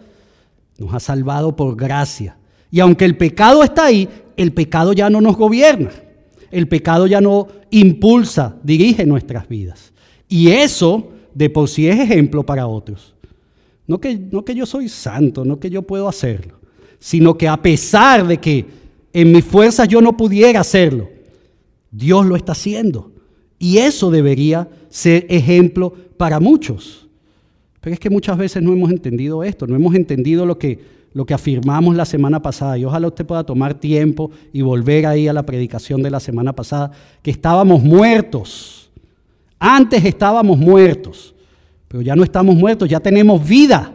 [0.79, 2.37] Nos ha salvado por gracia.
[2.71, 5.91] Y aunque el pecado está ahí, el pecado ya no nos gobierna.
[6.51, 9.93] El pecado ya no impulsa, dirige nuestras vidas.
[10.29, 13.15] Y eso de por sí es ejemplo para otros.
[13.87, 16.62] No que, no que yo soy santo, no que yo puedo hacerlo
[17.03, 18.65] sino que a pesar de que
[19.13, 21.11] en mis fuerzas yo no pudiera hacerlo,
[21.91, 23.11] Dios lo está haciendo.
[23.59, 27.09] Y eso debería ser ejemplo para muchos.
[27.81, 30.79] Pero es que muchas veces no hemos entendido esto, no hemos entendido lo que,
[31.13, 32.79] lo que afirmamos la semana pasada.
[32.79, 36.53] Y ojalá usted pueda tomar tiempo y volver ahí a la predicación de la semana
[36.53, 38.93] pasada, que estábamos muertos.
[39.59, 41.35] Antes estábamos muertos,
[41.89, 43.93] pero ya no estamos muertos, ya tenemos vida.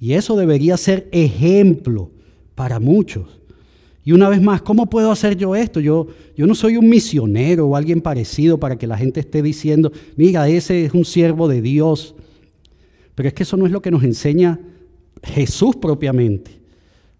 [0.00, 2.10] Y eso debería ser ejemplo
[2.54, 3.38] para muchos.
[4.04, 5.80] Y una vez más, ¿cómo puedo hacer yo esto?
[5.80, 6.06] Yo,
[6.36, 10.48] yo no soy un misionero o alguien parecido para que la gente esté diciendo, mira,
[10.48, 12.14] ese es un siervo de Dios.
[13.14, 14.58] Pero es que eso no es lo que nos enseña
[15.22, 16.52] Jesús propiamente.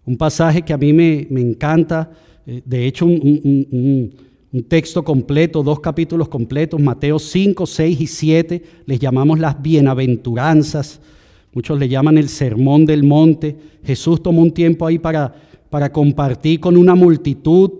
[0.05, 2.11] Un pasaje que a mí me, encanta,
[2.47, 4.11] eh, de hecho un,
[4.51, 10.99] un texto completo, dos capítulos completos, Mateo 5, 6 y 7, les llamamos las bienaventuranzas.
[11.53, 13.55] Muchos le llaman el sermón del monte.
[13.83, 15.33] Jesús tomó un tiempo ahí para,
[15.69, 17.71] para compartir con una multitud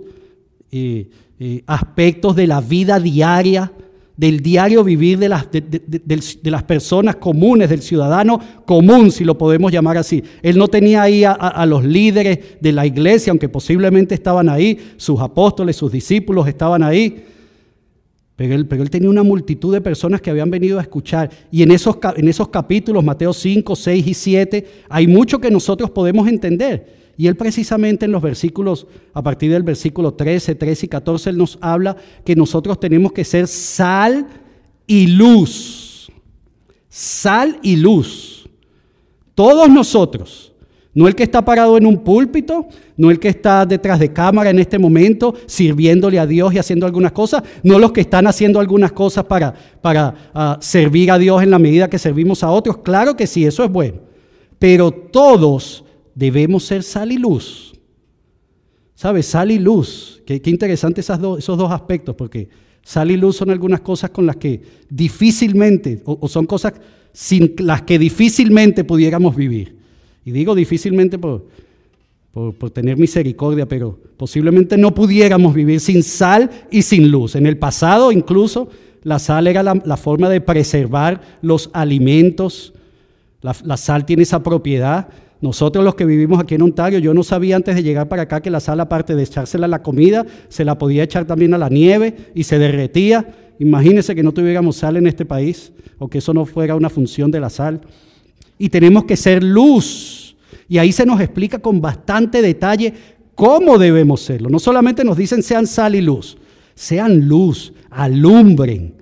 [0.72, 1.08] eh,
[1.40, 3.72] eh, aspectos de la vida diaria,
[4.18, 9.72] del diario vivir de las, de, las, personas comunes, del ciudadano común, si lo podemos
[9.72, 10.22] llamar así.
[10.42, 14.78] Él no tenía ahí a, a, los líderes de la iglesia, aunque posiblemente estaban ahí,
[14.98, 17.24] sus apóstoles, sus discípulos estaban ahí.
[18.40, 21.30] Pero él, tenía una multitud de personas que habían venido a escuchar.
[21.52, 25.90] Y en esos, en esos capítulos, Mateo 5, 6 y 7, hay mucho que nosotros
[25.90, 27.14] podemos entender.
[27.18, 31.38] Y él precisamente en los versículos, a partir del versículo 13, 13 y 14, él
[31.38, 34.26] nos habla que nosotros tenemos que ser sal
[34.88, 36.10] y luz.
[36.88, 38.48] Sal y luz.
[39.36, 40.49] Todos nosotros
[40.94, 44.50] no el que está parado en un púlpito, no el que está detrás de cámara
[44.50, 48.60] en este momento sirviéndole a Dios y haciendo algunas cosas, no los que están haciendo
[48.60, 52.80] algunas cosas para, para ah, servir a Dios en la medida que servimos a otros.
[52.80, 54.00] Claro que sí, eso es bueno.
[54.58, 57.74] Pero todos debemos ser sal y luz.
[58.96, 59.28] ¿Sabes?
[59.28, 60.22] Sal y luz.
[60.26, 62.50] Qué, interesante esos dos aspectos, porque
[62.82, 66.74] sal y luz son algunas cosas con las que difícilmente, o son cosas
[67.14, 69.79] sin las que difícilmente pudiéramos vivir.
[70.26, 71.46] Y digo difícilmente por,
[72.34, 77.36] por, tener misericordia, pero posiblemente no pudiéramos vivir sin sal y sin luz.
[77.36, 78.70] En el pasado incluso
[79.04, 82.74] la sal era la, forma de preservar los alimentos.
[83.42, 85.08] La, la, sal tiene esa propiedad.
[85.42, 88.42] Nosotros los que vivimos aquí en Ontario, yo no sabía antes de llegar para acá
[88.42, 91.58] que la sal, aparte de echársela a la comida, se la podía echar también a
[91.58, 93.26] la nieve y se derretía.
[93.58, 97.32] Imagínense que no tuviéramos sal en este país o que eso no fuera una función
[97.32, 97.82] de la sal.
[98.60, 100.20] Y tenemos que ser luz
[100.70, 102.94] y ahí se nos explica con bastante detalle
[103.34, 104.50] cómo debemos serlo.
[104.50, 106.38] No solamente nos dicen sean sal y luz,
[106.76, 108.94] sean luz, alumbren.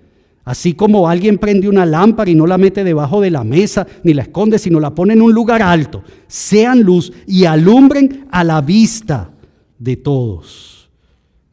[0.46, 4.14] Así como alguien prende una lámpara y no la mete debajo de la mesa ni
[4.14, 6.04] la esconde, sino la pone en un lugar alto.
[6.28, 9.32] Sean luz y alumbren a la vista
[9.78, 10.90] de todos.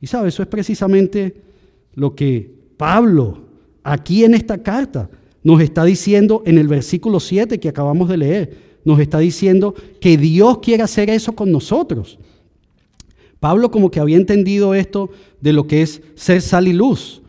[0.00, 1.42] Y sabe, eso es precisamente
[1.94, 3.46] lo que Pablo
[3.82, 5.10] aquí en esta carta
[5.44, 8.58] nos está diciendo en el versículo 7 que acabamos de leer.
[8.84, 12.18] Nos está diciendo que Dios quiere hacer eso con nosotros.
[13.38, 17.20] Pablo como que había entendido esto de lo que es ser sal y luz.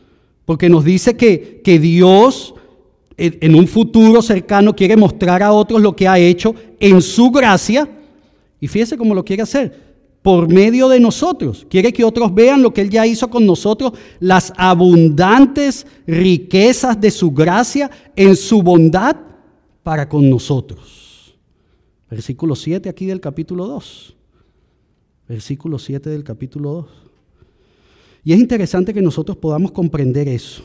[0.46, 2.56] Porque nos dice que, que Dios
[3.18, 7.88] en un futuro cercano quiere mostrar a otros lo que ha hecho en su gracia.
[8.62, 9.85] Y fíjese cómo lo quiere hacer.
[10.26, 11.68] Por medio de nosotros.
[11.70, 17.12] Quiere que otros vean lo que Él ya hizo con nosotros, las abundantes riquezas de
[17.12, 19.16] su gracia en su bondad
[19.84, 21.36] para con nosotros.
[22.10, 24.16] Versículo 7 aquí del capítulo 2.
[25.30, 26.88] Versículo 7 del capítulo 2.
[28.24, 30.64] Y es interesante que nosotros podamos comprender eso.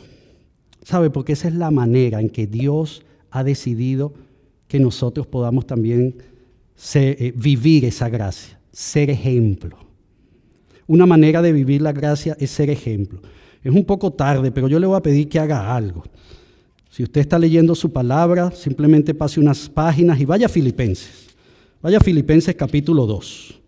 [0.85, 1.11] ¿Sabe?
[1.11, 4.15] Porque esa es la manera en que Dios ha decidido
[4.69, 6.15] que nosotros podamos también
[6.95, 9.76] eh, vivir esa gracia, ser ejemplo.
[10.87, 13.20] Una manera de vivir la gracia es ser ejemplo.
[13.62, 16.03] Es un poco tarde, pero yo le voy a pedir que haga algo.
[16.89, 21.28] Si usted está leyendo su palabra, simplemente pase unas páginas y vaya a Filipenses.
[21.83, 23.61] Vaya a Filipenses capítulo 2.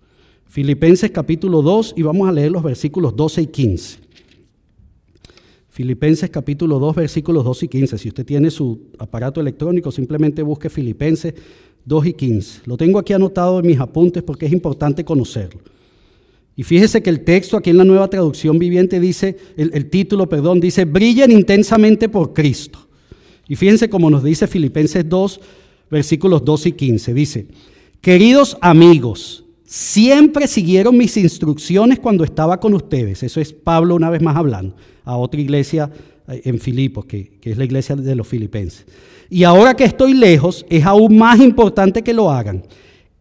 [0.47, 3.99] Filipenses capítulo 2 y vamos a leer los versículos 12 y 15.
[5.69, 7.99] Filipenses capítulo 2 versículos 12 y 15.
[7.99, 11.35] Si usted tiene su aparato electrónico, simplemente busque Filipenses
[11.85, 12.63] 2 y 15.
[12.67, 15.61] Lo tengo aquí anotado en mis apuntes porque es importante conocerlo.
[16.55, 20.61] Y fíjese que el texto aquí en la nueva traducción viviente dice, el, título, perdón,
[20.61, 22.79] dice, brillen intensamente por Cristo.
[23.49, 25.41] Y fíjense cómo nos dice Filipenses 2,
[25.91, 27.15] versículos 12 y 15.
[27.15, 27.47] Dice,
[28.01, 33.23] queridos amigos, Siempre siguieron mis instrucciones cuando estaba con ustedes.
[33.23, 35.91] Eso es Pablo una vez más hablando a otra iglesia
[36.29, 38.85] eh, en Filipos, que, que, es la iglesia de los filipenses.
[39.33, 42.65] Y ahora que estoy lejos, es aún más importante que lo hagan.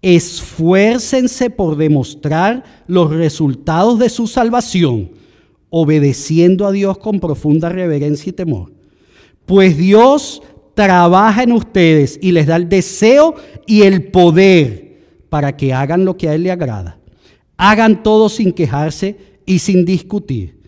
[0.02, 5.12] Esfuércense por demostrar los resultados de su salvación,
[5.70, 8.74] obedeciendo a Dios con profunda reverencia y temor.
[9.46, 10.44] Pues Dios
[10.74, 13.36] trabaja en ustedes y les da el deseo
[13.66, 15.00] y el poder
[15.30, 17.00] para que hagan lo que a Él le agrada.
[17.56, 20.60] Hagan todo sin quejarse y sin discutir,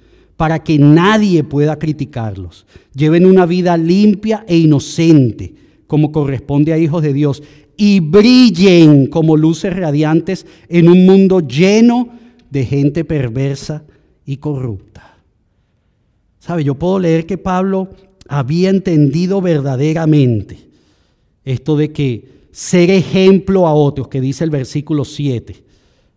[0.44, 2.66] para que nadie pueda criticarlos.
[2.94, 5.54] Lleven una vida limpia e inocente,
[5.88, 7.41] como corresponde a hijos de Dios,
[7.78, 12.10] y brillen como luces radiantes en un mundo lleno
[12.50, 13.86] de gente perversa
[14.26, 15.16] y corrupta.
[16.39, 16.66] ¿Sabe?
[16.66, 17.88] Yo puedo leer que Pablo
[18.28, 20.58] había entendido verdaderamente
[21.46, 25.64] esto de que ser ejemplo a otros, que dice el versículo 7,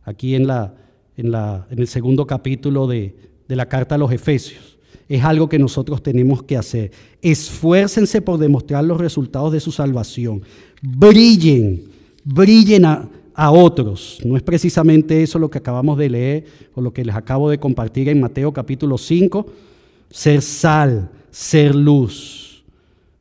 [0.02, 0.74] aquí en, la,
[1.16, 3.14] en, la, en el segundo capítulo de,
[3.48, 4.76] de la carta a los Efesios.
[5.08, 6.90] Es algo que nosotros tenemos que hacer.
[7.22, 10.42] Esfuércense por demostrar los resultados de su salvación.
[10.82, 11.84] Brillen,
[12.24, 14.18] brillen a, a otros.
[14.24, 16.44] No es precisamente eso lo que acabamos de leer
[16.74, 19.46] o lo que les acabo de compartir en Mateo capítulo 5.
[20.10, 22.64] Ser sal, ser luz.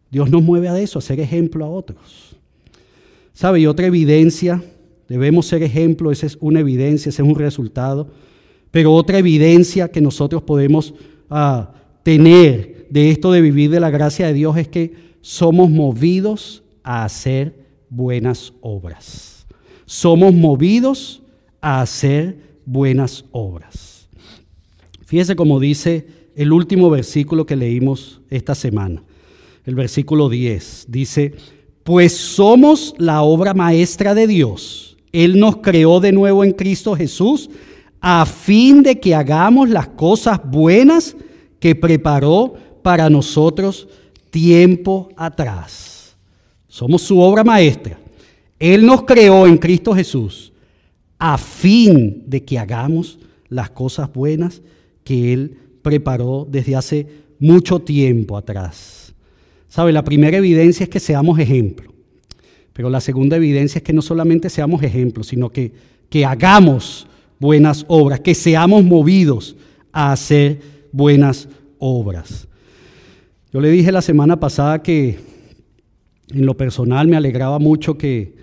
[0.10, 2.38] Dios nos mueve a eso, a ser ejemplo a otros.
[3.34, 3.60] ¿Sabe?
[3.60, 4.64] Y otra evidencia,
[5.10, 8.08] debemos ser ejemplo, esa es una evidencia, ese es un resultado.
[8.72, 10.94] Pero otra evidencia que nosotros podemos
[11.30, 16.64] ah, tener de esto de vivir de la gracia de Dios es que somos movidos
[16.84, 19.48] a hacer buenas obras.
[19.86, 21.22] Somos movidos
[21.62, 24.08] a hacer buenas obras.
[25.06, 29.04] Fíjese como dice el último versículo que leímos esta semana,
[29.66, 30.86] el versículo 10.
[30.90, 31.34] Dice,
[31.84, 34.98] pues somos la obra maestra de Dios.
[35.12, 37.50] Él nos creó de nuevo en Cristo Jesús
[38.08, 41.18] a fin de que hagamos las cosas buenas
[41.60, 42.54] que preparó
[42.84, 43.88] para nosotros
[44.30, 46.16] tiempo atrás.
[46.68, 47.98] Somos su obra maestra.
[48.60, 50.54] Él nos creó en Cristo Jesús
[51.18, 53.18] a fin de que hagamos
[53.50, 54.62] las cosas buenas
[55.04, 57.08] que Él preparó desde hace
[57.40, 59.16] mucho tiempo atrás.
[59.68, 59.92] ¿Sabe?
[59.92, 61.92] La primera evidencia es que seamos ejemplo.
[62.72, 65.74] Pero la segunda evidencia es que no solamente seamos ejemplos, sino que,
[66.08, 67.08] que hagamos
[67.40, 69.56] buenas obras, que seamos movidos
[69.92, 70.60] a hacer
[70.92, 71.48] buenas
[71.80, 72.48] obras.
[73.52, 75.18] Yo le dije la semana pasada que
[76.30, 78.36] en lo personal me alegraba mucho que,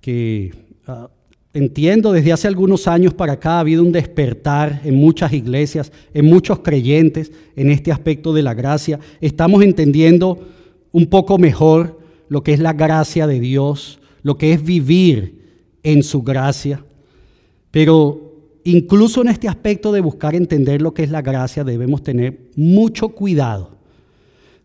[0.00, 0.52] que
[0.86, 1.08] uh,
[1.54, 6.26] entiendo desde hace algunos años para acá ha habido un despertar en muchas iglesias, en
[6.26, 9.00] muchos creyentes en este aspecto de la gracia.
[9.20, 10.46] Estamos entendiendo
[10.92, 15.40] un poco mejor lo que es la gracia de Dios, lo que es vivir
[15.82, 16.84] en su gracia.
[17.74, 22.38] Pero incluso en este aspecto de buscar entender lo que es la gracia, debemos tener
[22.54, 23.70] mucho cuidado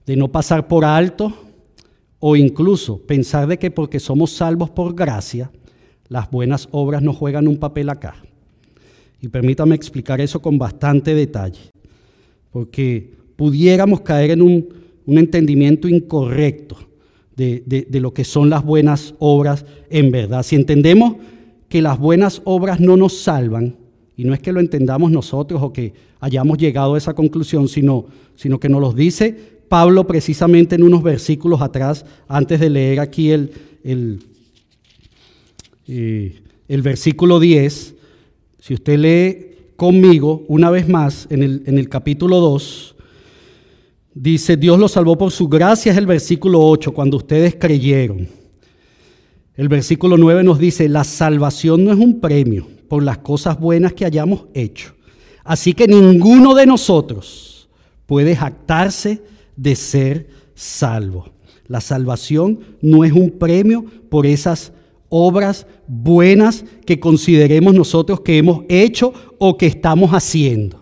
[0.05, 1.33] de no pasar por alto
[2.19, 5.49] o incluso pensar de que porque somos salvos por gracia,
[6.07, 8.13] las buenas obras no juegan un papel acá.
[9.19, 11.71] Y permítame explicar eso con bastante detalle,
[12.51, 14.69] porque pudiéramos caer en un,
[15.07, 16.77] entendimiento incorrecto
[17.35, 20.43] de, lo que son las buenas obras en verdad.
[20.43, 21.15] Si entendemos
[21.69, 23.77] que las buenas obras no nos salvan,
[24.17, 28.05] y no es que lo entendamos nosotros o que hayamos llegado a esa conclusión, sino,
[28.35, 33.29] sino que nos lo dice Pablo precisamente en unos versículos atrás, antes de leer aquí
[33.29, 33.51] el,
[33.83, 34.19] el,
[35.87, 37.95] eh, el versículo 10.
[38.59, 42.95] Si usted lee conmigo una vez más en el, en el capítulo 2,
[44.15, 48.38] dice, Dios los salvó por su gracia, es el versículo 8, cuando ustedes creyeron.
[49.59, 53.91] El versículo 9 nos dice, la salvación no es un premio por las cosas buenas
[53.91, 54.93] que hayamos hecho.
[55.43, 57.67] Así que ninguno de nosotros
[58.05, 59.21] puede jactarse
[59.57, 61.33] de ser salvo.
[61.67, 64.71] La salvación no es un premio por esas
[65.09, 70.78] obras buenas que consideremos nosotros que hemos hecho o que estamos haciendo.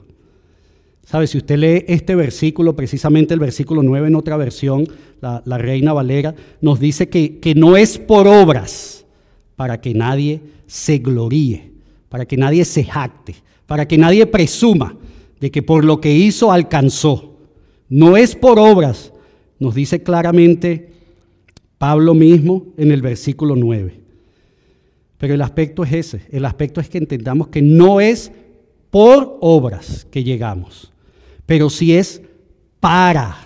[1.08, 1.26] ¿Sabe?
[1.26, 4.86] Si usted lee este versículo, precisamente el versículo 9 en otra versión,
[5.22, 9.06] la, Reina Valera, nos dice que, que no es por obras
[9.56, 11.72] para que nadie se gloríe,
[12.10, 13.36] para que nadie se jacte,
[13.66, 14.98] para que nadie presuma
[15.40, 17.38] de que por lo que hizo alcanzó.
[17.88, 19.14] No es por obras,
[19.60, 20.90] nos dice claramente
[21.78, 23.98] Pablo mismo en el versículo 9.
[25.20, 28.30] Pero el aspecto es ese, el aspecto es que entendamos que no es
[28.90, 30.92] por obras que llegamos
[31.48, 32.22] pero si es
[32.80, 33.38] para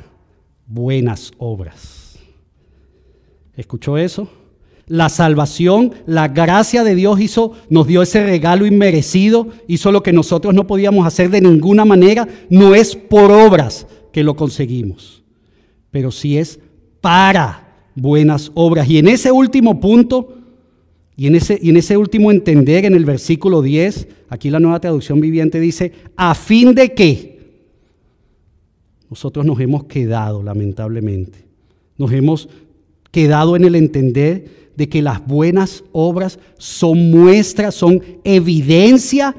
[0.68, 2.18] buenas obras.
[3.56, 4.28] ¿Escuchó eso?
[4.88, 10.12] La salvación, la gracia de Dios hizo, nos dio ese regalo inmerecido, hizo lo que
[10.12, 12.28] nosotros no podíamos hacer de ninguna manera.
[12.50, 15.24] No es por obras que lo conseguimos,
[15.92, 16.60] pero sí es
[17.00, 18.90] para buenas obras.
[18.90, 20.38] Y en ese último punto,
[21.16, 24.82] y en ese, y en ese último entender, en el versículo 10, aquí la nueva
[24.82, 27.31] traducción viviente dice, a fin de que,
[29.12, 31.46] nosotros nos hemos quedado, lamentablemente.
[31.98, 32.48] Nos hemos
[33.12, 39.36] quedado en el entender de que las buenas obras son muestras, son evidencia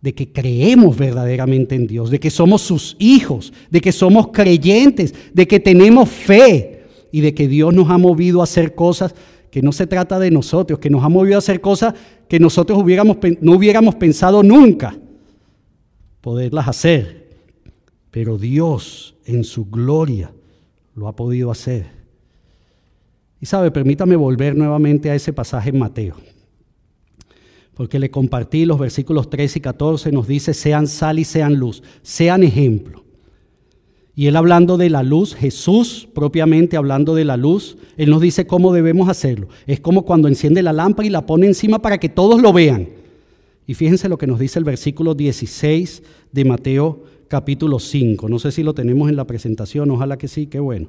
[0.00, 5.14] de que creemos verdaderamente en Dios, de que somos sus hijos, de que somos creyentes,
[5.34, 9.14] de que tenemos fe y de que Dios nos ha movido a hacer cosas
[9.50, 11.92] que no se trata de nosotros, que nos ha movido a hacer cosas
[12.30, 14.96] que nosotros no hubiéramos pensado nunca
[16.22, 17.25] poderlas hacer
[18.16, 20.32] pero Dios en su gloria
[20.94, 21.84] lo ha podido hacer.
[23.42, 26.16] Y sabe, permítame volver nuevamente a ese pasaje en Mateo,
[27.74, 31.82] porque le compartí los versículos 3 y 14, nos dice, sean sal y sean luz,
[32.00, 33.04] sean ejemplo.
[34.14, 38.46] Y él hablando de la luz, Jesús propiamente hablando de la luz, él nos dice
[38.46, 39.48] cómo debemos hacerlo.
[39.66, 42.88] Es como cuando enciende la lámpara y la pone encima para que todos lo vean.
[43.66, 46.02] Y fíjense lo que nos dice el versículo 16
[46.32, 48.28] de Mateo capítulo 5.
[48.28, 50.88] No sé si lo tenemos en la presentación, ojalá que sí, qué bueno.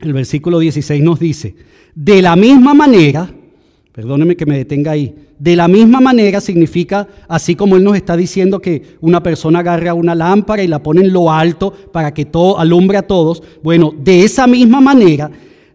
[0.00, 1.54] El versículo 16 nos dice,
[1.94, 3.32] de la misma manera,
[3.92, 8.16] perdóneme que me detenga ahí, de la misma manera significa, así como él nos está
[8.16, 12.24] diciendo que una persona agarra una lámpara y la pone en lo alto para que
[12.24, 15.30] todo alumbre a todos, bueno, de esa misma manera,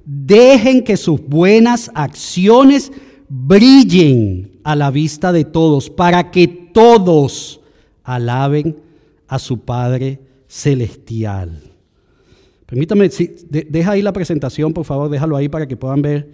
[0.06, 2.92] dejen que sus buenas acciones
[3.30, 7.62] brillen a la vista de todos, para que todos
[8.08, 8.78] alaben
[9.28, 11.62] a su Padre Celestial.
[12.66, 13.10] Permítame,
[13.50, 16.30] deja ahí la presentación, por favor, déjalo ahí para que puedan ver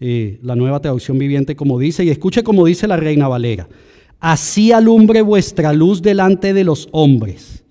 [0.00, 3.68] eh, la nueva traducción viviente como dice, y escuche como dice la Reina Valera.
[4.18, 7.64] Así alumbre vuestra luz delante de los hombres.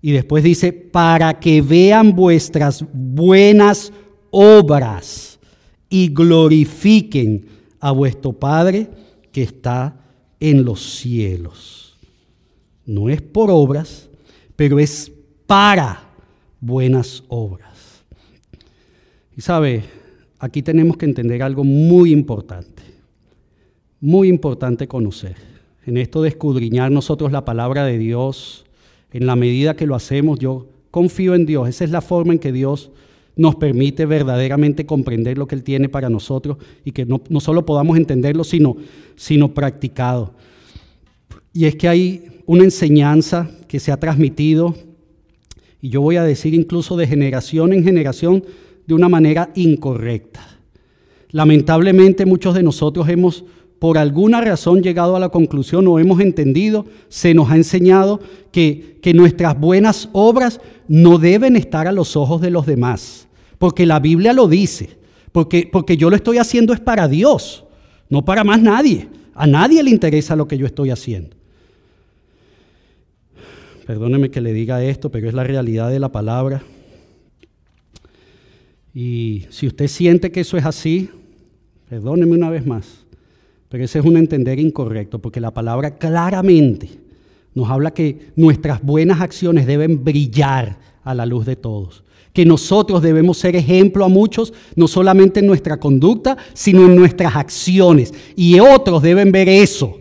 [0.00, 3.92] Y después dice, para que vean vuestras buenas
[4.30, 5.40] obras
[5.88, 7.46] y glorifiquen
[7.80, 8.88] a vuestro Padre
[9.32, 9.96] que está
[10.38, 11.81] en los cielos.
[12.84, 14.08] No es por obras,
[14.56, 15.12] pero es
[15.46, 16.02] para
[16.60, 18.04] buenas obras.
[19.36, 19.84] Y sabe,
[20.38, 22.82] aquí tenemos que entender algo muy importante,
[24.00, 25.36] muy importante conocer.
[25.84, 28.64] En esto de escudriñar nosotros la palabra de Dios,
[29.12, 31.68] en la medida que lo hacemos, yo confío en Dios.
[31.68, 32.90] Esa es la forma en que Dios
[33.34, 37.64] nos permite verdaderamente comprender lo que Él tiene para nosotros y que no, no solo
[37.64, 38.76] podamos entenderlo, sino,
[39.16, 40.34] sino practicado.
[41.52, 44.74] Y es que hay una enseñanza que se ha transmitido,
[45.80, 48.44] y yo voy a decir incluso de generación en generación,
[48.86, 50.40] de una manera incorrecta.
[51.30, 53.44] Lamentablemente muchos de nosotros hemos
[53.78, 58.20] por alguna razón llegado a la conclusión o hemos entendido, se nos ha enseñado
[58.52, 63.26] que, que nuestras buenas obras no deben estar a los ojos de los demás,
[63.58, 64.90] porque la Biblia lo dice,
[65.32, 67.64] porque, porque yo lo estoy haciendo es para Dios,
[68.08, 69.08] no para más nadie.
[69.34, 71.36] A nadie le interesa lo que yo estoy haciendo.
[73.92, 76.62] Perdóneme que le diga esto, pero es la realidad de la palabra.
[78.94, 81.10] Y si usted siente que eso es así,
[81.90, 83.04] perdóneme una vez más,
[83.68, 86.88] pero ese es un entender incorrecto, porque la palabra claramente
[87.52, 93.02] nos habla que nuestras buenas acciones deben brillar a la luz de todos, que nosotros
[93.02, 98.58] debemos ser ejemplo a muchos, no solamente en nuestra conducta, sino en nuestras acciones, y
[98.58, 100.00] otros deben ver eso.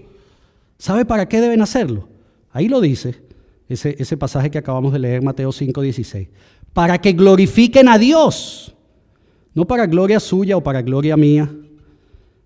[0.77, 2.07] ¿Sabe para qué deben hacerlo?
[2.53, 3.29] Ahí lo dice
[3.73, 6.27] ese, ese pasaje que acabamos de leer, Mateo 5:16,
[6.73, 8.71] para que glorifiquen a Dios
[9.53, 11.51] no para gloria suya o para gloria mía.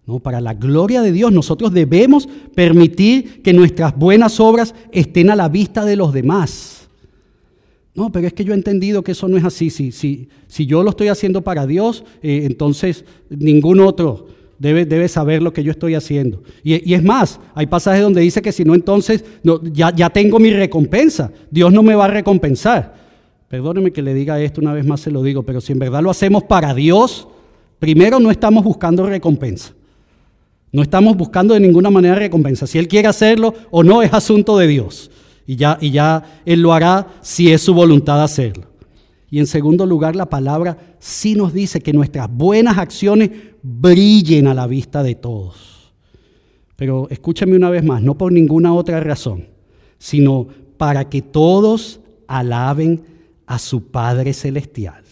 [0.07, 5.35] No, para la gloria de Dios nosotros debemos permitir que nuestras buenas obras estén a
[5.35, 6.87] la vista de los demás.
[7.95, 9.69] No, pero es que yo he entendido que eso no es así.
[9.69, 14.24] Si, si, si yo lo estoy haciendo para Dios, eh, entonces ningún otro
[14.59, 16.41] debe, debe, saber lo que yo estoy haciendo.
[16.63, 19.23] Y, es más, hay pasajes donde dice que si no, entonces
[19.73, 21.31] ya, ya tengo mi recompensa.
[21.51, 22.95] Dios no me va a recompensar.
[23.47, 26.01] Perdóneme que le diga esto una vez más, se lo digo, pero si en verdad
[26.01, 27.27] lo hacemos para Dios,
[27.79, 29.73] primero no estamos buscando recompensa.
[30.71, 32.67] No estamos buscando de ninguna manera recompensa.
[32.67, 35.09] Si Él quiere hacerlo o no es asunto de Dios.
[35.47, 38.74] Y ya, y ya Él lo hará si es su voluntad hacerlo.
[39.29, 44.53] Y en segundo lugar, la palabra sí nos dice que nuestras buenas acciones brillen a
[44.53, 45.93] la vista de todos.
[46.75, 49.47] Pero escúchame una vez más, no por ninguna otra razón,
[49.97, 50.47] sino
[50.77, 53.03] para que todos alaben
[53.45, 55.05] a su Padre Celestial.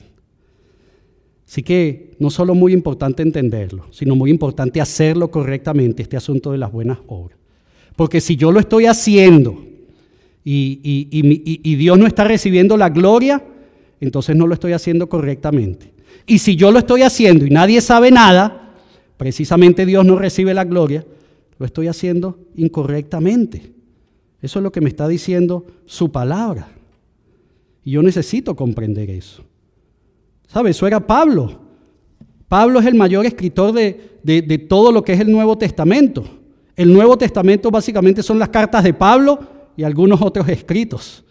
[1.53, 6.57] Así que no solo muy importante entenderlo, sino muy importante hacerlo correctamente, este asunto de
[6.57, 7.37] las buenas obras.
[7.95, 9.63] Porque si yo lo estoy haciendo
[10.43, 13.43] y, y, Dios no está recibiendo la gloria,
[14.03, 15.93] entonces no lo estoy haciendo correctamente.
[16.25, 18.73] Y si yo lo estoy haciendo y nadie sabe nada,
[19.17, 21.05] precisamente Dios no recibe la gloria,
[21.57, 23.73] lo estoy haciendo incorrectamente.
[24.41, 26.67] Eso es lo que me está diciendo su palabra.
[27.83, 29.43] Y yo necesito comprender eso.
[30.47, 30.71] ¿Sabe?
[30.71, 31.59] Eso era Pablo.
[32.47, 36.23] Pablo es el mayor escritor de, de, todo lo que es el Nuevo Testamento.
[36.75, 39.39] El Nuevo Testamento básicamente son las cartas de Pablo
[39.75, 41.23] y algunos otros escritos.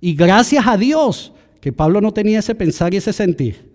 [0.00, 3.68] Y gracias a Dios que Pablo no tenía ese pensar y ese sentir.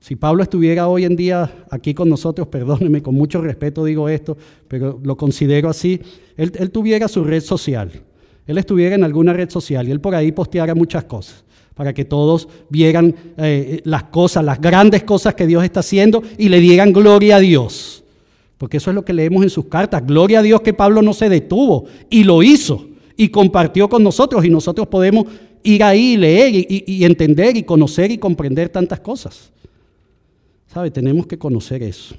[0.00, 4.36] Si Pablo estuviera hoy en día aquí con nosotros, perdóneme, con mucho respeto digo esto,
[4.68, 6.00] pero lo considero así,
[6.36, 7.90] él, él tuviera su red social
[8.46, 11.44] él estuviera en alguna red social y él por ahí posteara muchas cosas
[11.74, 16.48] para que todos vieran eh, las cosas, las grandes cosas que Dios está haciendo y
[16.48, 18.04] le dieran gloria a Dios.
[18.58, 20.06] Porque eso es lo que leemos en sus cartas.
[20.06, 22.86] Gloria a Dios que Pablo no se detuvo y lo hizo
[23.16, 25.26] y compartió con nosotros y nosotros podemos
[25.64, 29.50] ir ahí y leer y, entender y conocer y comprender tantas cosas.
[30.68, 30.90] ¿Sabe?
[30.90, 32.14] Tenemos que conocer eso.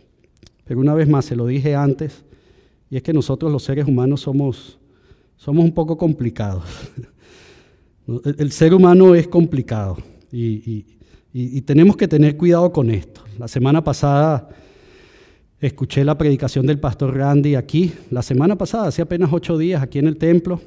[0.66, 2.24] Pero una vez más, se lo dije antes,
[2.90, 4.80] y es que nosotros los seres humanos somos
[5.38, 6.64] somos un poco complicados.
[8.38, 9.98] El ser humano es complicado
[10.32, 10.86] y,
[11.66, 13.22] tenemos que tener cuidado con esto.
[13.38, 14.48] La semana pasada
[15.60, 20.00] escuché la predicación del pastor Randy aquí, la semana pasada, hace apenas ocho días, aquí
[20.00, 20.62] en el templo,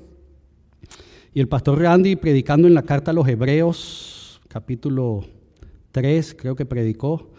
[1.39, 5.23] y el pastor Randy predicando en la carta a los Hebreos, capítulo
[5.93, 7.31] 3, creo que predicó,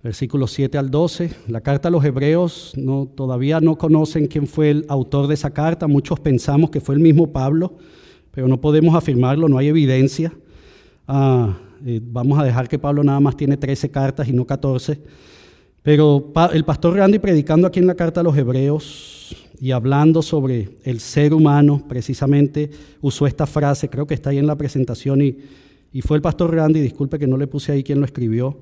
[0.00, 1.32] versículos 7 al 12.
[1.48, 2.72] La carta a los hebreos
[3.16, 5.88] todavía no conocen quién fue el autor de esa carta.
[5.88, 7.78] Muchos pensamos que fue el mismo Pablo,
[8.30, 10.32] pero no podemos afirmarlo, no hay evidencia.
[11.08, 15.00] Ah, eh, vamos a dejar que Pablo nada más tiene 13 cartas y no 14.
[15.82, 20.76] Pero el pastor Randy predicando aquí en la carta a los hebreos y hablando sobre
[20.84, 22.70] el ser humano, precisamente
[23.00, 25.36] usó esta frase, creo que está ahí en la presentación y,
[25.92, 28.58] y fue el pastor Randy, disculpe que no le puse ahí quien lo escribió.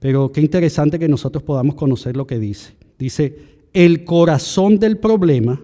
[0.00, 2.74] Pero qué interesante que nosotros podamos conocer lo que dice.
[2.98, 3.38] Dice,
[3.72, 5.60] el corazón del problema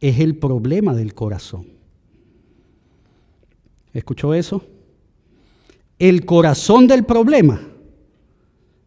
[0.00, 1.66] es el problema del corazón.
[3.92, 4.64] ¿Escuchó eso?
[5.98, 7.60] El corazón del problema.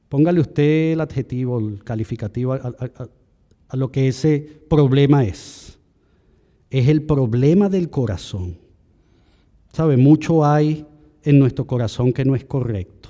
[0.10, 2.74] Póngale usted el adjetivo, el calificativo a,
[3.68, 4.40] a lo que ese
[4.70, 5.78] problema es.
[6.70, 8.58] Es el problema del corazón.
[9.74, 9.98] ¿Sabe?
[9.98, 10.86] Mucho hay
[11.24, 13.10] en nuestro corazón que no es correcto.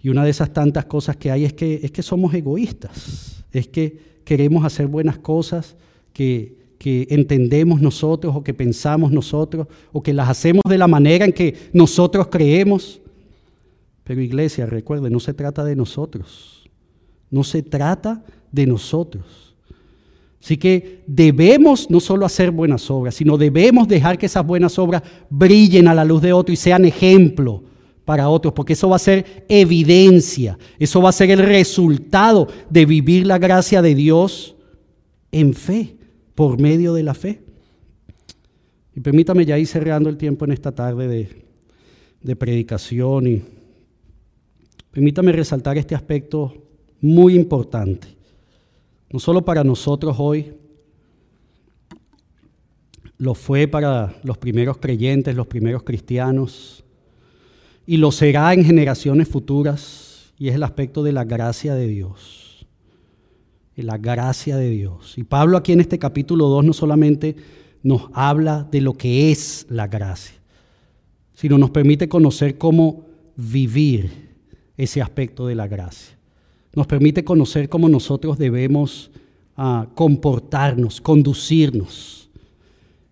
[0.00, 3.68] Y una de esas tantas cosas que hay es que, es que somos egoístas, es
[3.68, 5.76] que queremos hacer buenas cosas
[6.12, 11.24] que, que entendemos nosotros o que pensamos nosotros o que las hacemos de la manera
[11.24, 13.00] en que nosotros creemos.
[14.06, 16.70] Pero iglesia, recuerde, no se trata de nosotros,
[17.28, 19.56] no se trata de nosotros.
[20.40, 25.02] Así que debemos no solo hacer buenas obras, sino debemos dejar que esas buenas obras
[25.28, 27.64] brillen a la luz de otro y sean ejemplo
[28.04, 32.86] para otros, porque eso va a ser evidencia, eso va a ser el resultado de
[32.86, 34.54] vivir la gracia de Dios
[35.32, 35.96] en fe,
[36.36, 37.42] por medio de la fe.
[38.94, 41.44] Y permítame ya ir cerrando el tiempo en esta tarde de,
[42.22, 43.55] de predicación y
[44.96, 46.54] permítame resaltar este aspecto
[47.02, 48.08] muy importante,
[49.10, 50.54] no solo para nosotros hoy,
[53.18, 56.82] lo fue para los primeros creyentes, los primeros cristianos,
[57.86, 62.66] y lo será en generaciones futuras, y es el aspecto de la gracia de Dios.
[63.76, 65.18] De la gracia de Dios.
[65.18, 67.36] Y Pablo aquí en este capítulo 2 no solamente
[67.82, 70.36] nos habla de lo que es la gracia,
[71.34, 73.04] sino nos permite conocer cómo
[73.36, 74.25] vivir
[74.76, 76.16] ese aspecto de la gracia.
[76.74, 79.10] Nos permite conocer cómo nosotros debemos
[79.56, 82.28] ah, comportarnos, conducirnos.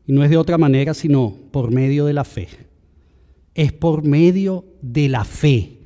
[0.06, 2.48] Y no es de otra manera sino por medio de la fe
[3.54, 5.78] es por medio de la fe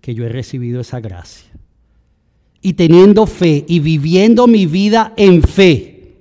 [0.00, 1.50] que yo he recibido esa gracia.
[2.60, 6.16] Y teniendo fe y viviendo mi vida en fe,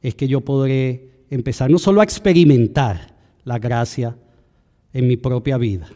[0.00, 3.14] es que yo podré empezar no solo a experimentar
[3.44, 4.16] la gracia
[4.92, 5.90] en mi propia vida,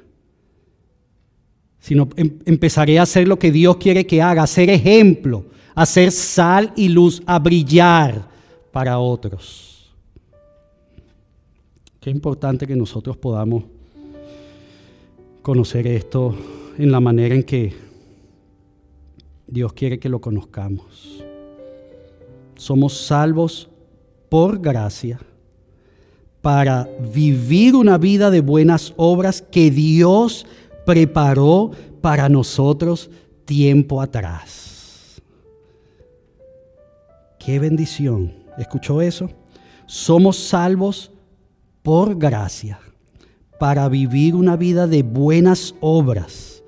[1.81, 5.87] sino em, empezaré a hacer lo que Dios quiere que haga, a ser ejemplo, a
[5.87, 8.29] ser sal y luz, a brillar
[8.71, 9.91] para otros.
[12.01, 13.65] Qué importante que nosotros podamos
[15.43, 16.35] conocer esto
[16.79, 17.75] en la manera en que
[19.47, 21.23] Dios quiere que lo conozcamos.
[22.57, 23.69] Somos salvos
[24.29, 25.19] por gracia
[26.41, 30.47] para vivir una vida de buenas obras que Dios
[30.85, 31.71] preparó
[32.01, 33.11] para nosotros
[33.45, 35.21] tiempo atrás.
[37.39, 38.35] Qué bendición.
[38.59, 39.31] ¿Escuchó eso?
[39.87, 41.11] Somos salvos
[41.83, 42.79] por gracia
[43.59, 46.63] para vivir una vida de buenas obras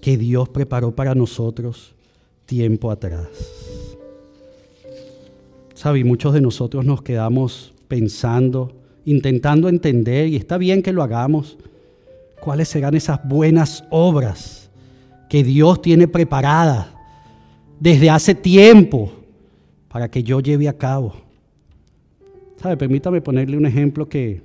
[0.00, 1.94] que Dios preparó para nosotros
[2.46, 3.28] tiempo atrás.
[5.74, 6.04] ¿Sabe?
[6.04, 8.72] Muchos de nosotros nos quedamos pensando,
[9.04, 11.58] intentando entender, y está bien que lo hagamos,
[12.40, 14.70] cuáles serán esas buenas obras
[15.28, 16.86] que Dios tiene preparadas
[17.80, 19.12] desde hace tiempo
[19.88, 21.14] para que yo lleve a cabo.
[22.60, 22.76] ¿Sabe?
[22.76, 24.42] Permítame ponerle un ejemplo que,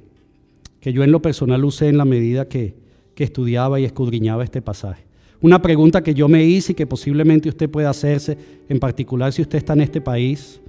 [0.81, 2.73] yo en lo personal usé en la medida que,
[3.15, 5.03] que estudiaba y escudriñaba este pasaje.
[5.41, 8.37] Una pregunta que yo me hice y que posiblemente usted pueda hacerse,
[8.69, 10.59] en particular si usted está en este país.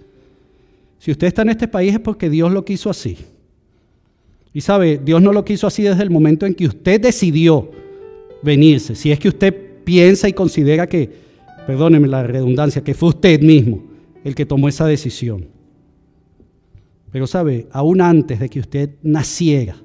[0.99, 3.19] Si usted está en este país es porque Dios lo quiso así.
[4.53, 7.71] Y sabe, Dios no lo quiso así desde el momento en que usted decidió
[8.43, 8.95] venirse.
[8.95, 11.11] Si es que usted piensa y considera que,
[11.67, 13.83] perdóneme la redundancia, que fue usted mismo
[14.25, 15.49] el que tomó esa decisión.
[17.11, 19.77] Pero sabe, aún antes de que usted naciera,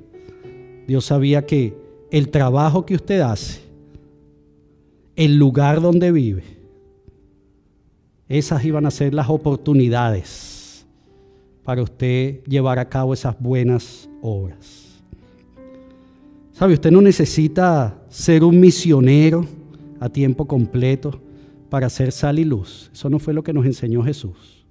[0.88, 1.74] Dios sabía que
[2.12, 3.62] el trabajo que usted hace,
[5.16, 6.44] el lugar donde vive,
[8.30, 10.57] esas iban a ser las oportunidades
[11.68, 15.02] para usted llevar a cabo esas buenas obras.
[16.54, 16.76] ¿Sabe?
[16.76, 19.46] Usted no necesita ser un misionero
[20.00, 21.20] a tiempo completo
[21.70, 22.90] para hacer sal y luz.
[22.94, 24.66] Eso no fue lo que nos enseñó Jesús.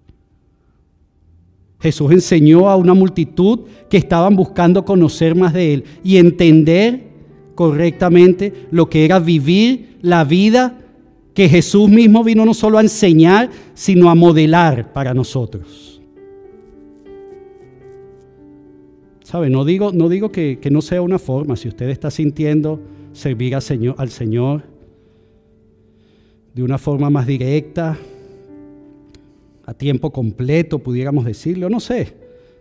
[1.80, 7.08] Jesús enseñó a una multitud que estaban buscando conocer más de Él y entender
[7.54, 10.78] correctamente lo que era vivir la vida
[11.34, 15.95] que Jesús mismo vino no solo a enseñar, sino a modelar para nosotros.
[19.26, 19.50] ¿Sabe?
[19.50, 21.56] No digo, no digo que, no sea una forma.
[21.56, 22.78] Si usted está sintiendo
[23.12, 24.62] servir al Señor, al Señor
[26.54, 27.98] de una forma más directa,
[29.64, 32.14] a tiempo completo, pudiéramos decirlo, no sé,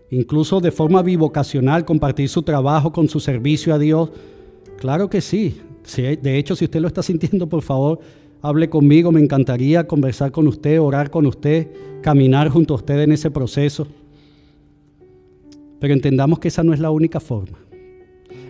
[0.09, 4.09] incluso de forma bivocacional, compartir su trabajo con su servicio a Dios.
[4.80, 5.61] Claro que sí.
[5.95, 7.99] De hecho, si usted lo está sintiendo, por favor,
[8.41, 9.11] hable conmigo.
[9.11, 11.68] Me encantaría conversar con usted, orar con usted,
[12.01, 13.86] caminar junto a usted en ese proceso.
[15.86, 17.59] Pero entendamos que esa no es la única forma.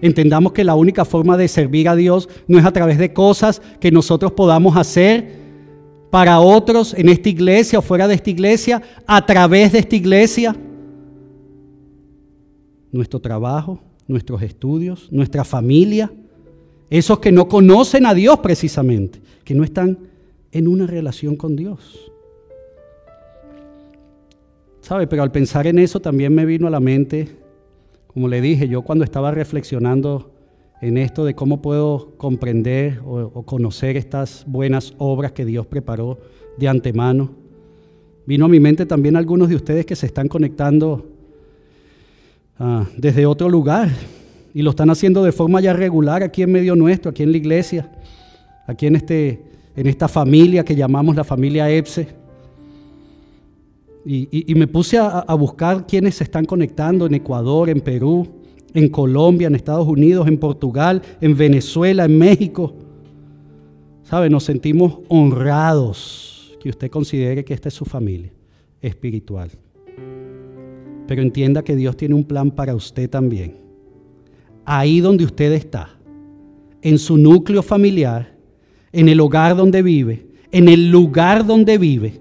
[0.01, 3.61] Entendamos que la única forma de servir a Dios no es a través de cosas
[3.81, 5.33] que nosotros podamos hacer
[6.09, 10.55] para otros en esta iglesia o fuera de esta iglesia, a través de esta iglesia.
[12.93, 16.09] Nuestro trabajo, nuestros estudios, nuestra familia,
[16.89, 19.99] esos que no conocen a Dios precisamente, que no están
[20.53, 22.13] en una relación con Dios.
[24.86, 25.07] ¿Sabe?
[25.07, 27.27] Pero al pensar en eso también me vino a la mente,
[28.05, 30.31] como le dije, yo cuando estaba reflexionando
[30.79, 36.19] en esto de cómo puedo comprender o, conocer estas buenas obras que Dios preparó
[36.59, 37.31] de antemano.
[38.27, 41.07] Vino a mi mente también algunos de ustedes que se están conectando
[42.59, 43.89] ah, desde otro lugar
[44.53, 47.38] y lo están haciendo de forma ya regular aquí en medio nuestro, aquí en la
[47.38, 47.91] iglesia,
[48.67, 49.41] aquí en, este,
[49.75, 52.24] en esta familia que llamamos la familia EPSE.
[54.08, 58.28] Y, me puse a, a buscar quienes se están conectando en Ecuador, en Perú,
[58.76, 62.76] en Colombia, en Estados Unidos, en Portugal, en Venezuela, en México.
[64.03, 64.30] ¿Sabe?
[64.30, 68.32] Nos sentimos honrados que usted considere que esta es su familia
[68.82, 69.49] espiritual.
[71.08, 73.58] Pero entienda que Dios tiene un plan para usted también.
[74.66, 75.89] Ahí donde usted está,
[76.82, 78.36] en su núcleo familiar,
[78.91, 82.20] en el hogar donde vive, en el lugar donde vive,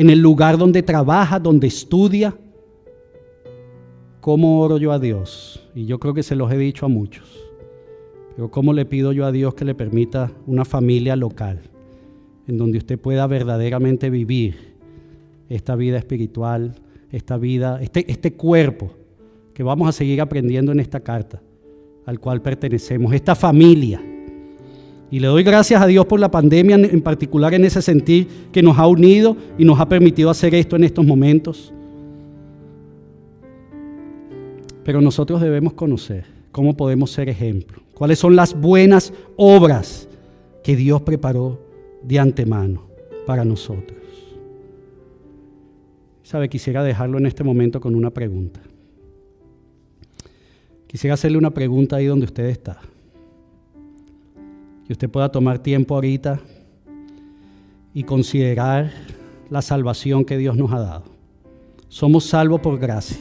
[0.00, 2.34] en el lugar donde trabaja, donde estudia.
[4.22, 5.68] ¿Cómo oro yo a Dios?
[5.74, 7.38] Y yo creo que se los he dicho a muchos.
[8.34, 11.60] Pero ¿cómo le pido yo a Dios que le permita una familia local
[12.48, 14.72] en donde usted pueda verdaderamente vivir
[15.50, 16.76] esta vida espiritual,
[17.12, 18.94] esta vida, este, este cuerpo
[19.52, 21.42] que vamos a seguir aprendiendo en esta carta,
[22.06, 24.00] al cual pertenecemos, esta familia.
[25.10, 28.62] Y le doy gracias a Dios por la pandemia, en particular en ese sentido que
[28.62, 31.72] nos ha unido y nos ha permitido hacer esto en estos momentos.
[34.84, 40.08] Pero nosotros debemos conocer cómo podemos ser ejemplo cuáles son las buenas obras
[40.64, 41.60] que Dios preparó
[42.02, 42.86] de antemano
[43.26, 43.98] para nosotros.
[46.22, 48.62] Sabe, quisiera dejarlo en este momento con una pregunta.
[50.86, 52.80] Quisiera hacerle una pregunta ahí donde usted está.
[54.90, 56.40] Que usted pueda tomar tiempo ahorita
[57.94, 58.90] y considerar
[59.48, 61.04] la salvación que Dios nos ha dado.
[61.86, 63.20] Somos salvos por gracia.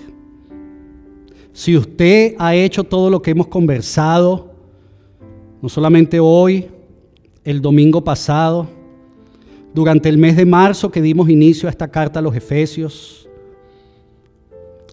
[1.53, 4.51] Si usted ha hecho todo lo que hemos conversado,
[5.61, 6.65] no solamente hoy,
[7.43, 8.67] el domingo pasado,
[9.72, 13.30] durante el mes de marzo que dimos inicio a esta carta a los Efesios.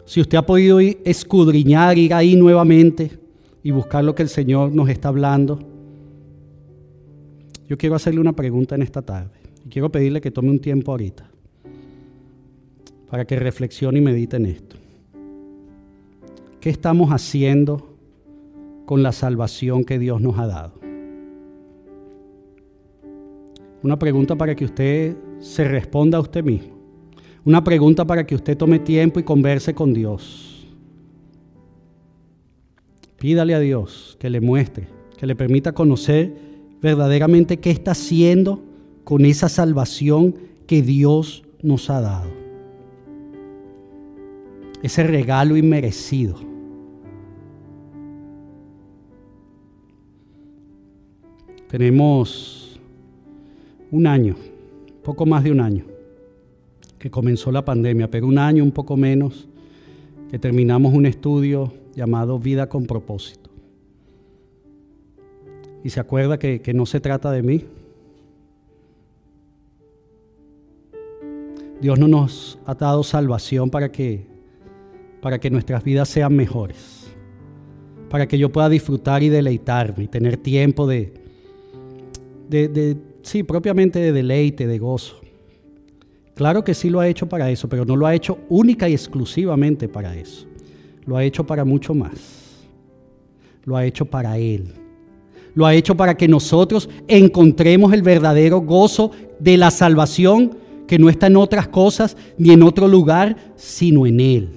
[0.04, 3.18] Si usted ha podido escudriñar, ir ahí nuevamente
[3.62, 5.75] y buscar lo que el Señor nos está hablando,
[7.68, 9.30] yo quiero hacerle una pregunta en esta tarde.
[9.64, 11.28] Y quiero pedirle que tome un tiempo ahorita
[13.10, 14.76] para que reflexione y medite en esto.
[16.60, 17.96] ¿Qué estamos haciendo?
[18.86, 20.72] con la salvación que Dios nos ha dado.
[23.82, 26.74] Una pregunta para que usted se responda a usted mismo.
[27.44, 30.66] Una pregunta para que usted tome tiempo y converse con Dios.
[33.18, 36.32] Pídale a Dios que le muestre, que le permita conocer
[36.80, 38.62] verdaderamente qué está haciendo
[39.04, 40.34] con esa salvación
[40.66, 42.30] que Dios nos ha dado.
[44.82, 46.36] Ese regalo inmerecido.
[51.68, 52.78] Tenemos
[53.90, 54.36] un año,
[55.02, 55.84] poco más de un año,
[56.98, 59.48] que comenzó la pandemia, pero un año, un poco menos,
[60.30, 63.45] que terminamos un estudio llamado Vida con propósito.
[65.86, 67.64] Y se acuerda que, que no se trata de mí.
[71.80, 74.26] Dios no nos ha dado salvación para que,
[75.22, 77.14] para que nuestras vidas sean mejores,
[78.10, 81.14] para que yo pueda disfrutar y deleitarme y tener tiempo de,
[82.48, 85.20] de, sí, propiamente de deleite, de gozo.
[86.34, 88.94] Claro que sí lo ha hecho para eso, pero no lo ha hecho única y
[88.94, 90.48] exclusivamente para eso.
[91.04, 92.66] Lo ha hecho para mucho más.
[93.64, 94.85] Lo ha hecho para Él.
[95.56, 100.54] Lo ha hecho para que nosotros encontremos el verdadero gozo de la salvación
[100.86, 104.50] que no está en otras cosas ni en otro lugar, sino en Él.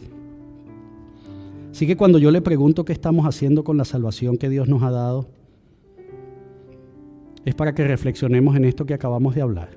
[1.71, 4.83] Así que cuando yo le pregunto qué estamos haciendo con la salvación que Dios nos
[4.83, 5.29] ha dado,
[7.45, 9.69] es para que reflexionemos en esto que acabamos de hablar.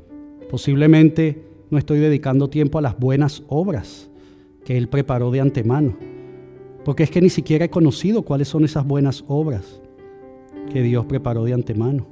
[0.50, 4.10] Posiblemente no estoy dedicando tiempo a las buenas obras
[4.64, 5.96] que Él preparó de antemano,
[6.84, 9.82] porque es que ni siquiera he conocido cuáles son esas buenas obras
[10.70, 12.06] que Dios preparó de antemano.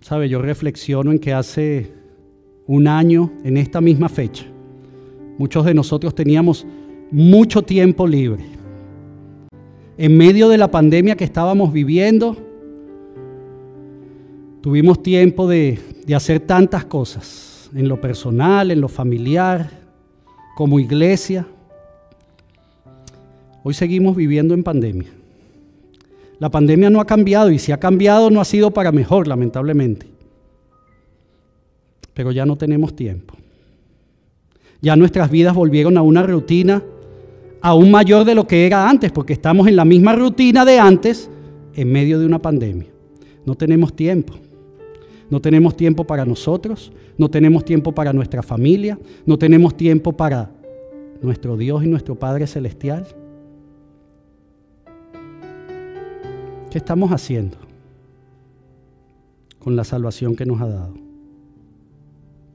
[0.00, 1.92] Sabe, yo reflexiono en que hace
[2.66, 4.44] un año, en esta misma fecha,
[5.38, 6.66] muchos de nosotros teníamos
[7.10, 8.52] mucho tiempo libre
[9.98, 12.36] en medio de la pandemia que estábamos viviendo,
[14.60, 15.78] tuvimos tiempo de,
[16.14, 19.70] hacer tantas cosas, en lo personal, en lo familiar,
[20.56, 21.46] como iglesia.
[23.64, 25.10] Hoy seguimos viviendo en pandemia.
[26.38, 30.06] La pandemia no ha cambiado y si ha cambiado no ha sido para mejor, lamentablemente.
[32.14, 33.34] Pero ya no tenemos tiempo.
[34.80, 36.82] Ya nuestras vidas volvieron a una rutina
[37.60, 41.30] aún mayor de lo que era antes, porque estamos en la misma rutina de antes
[41.74, 42.88] en medio de una pandemia.
[43.46, 44.34] No tenemos tiempo.
[45.30, 50.50] No tenemos tiempo para nosotros, no tenemos tiempo para nuestra familia, no tenemos tiempo para
[51.22, 53.06] nuestro Dios y nuestro Padre Celestial.
[56.72, 57.58] ¿Qué estamos haciendo
[59.58, 60.94] con la salvación que nos ha dado?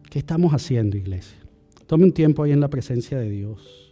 [0.10, 1.38] ¿Qué estamos haciendo, iglesia?
[1.86, 3.87] Tome un tiempo ahí en la presencia de Dios.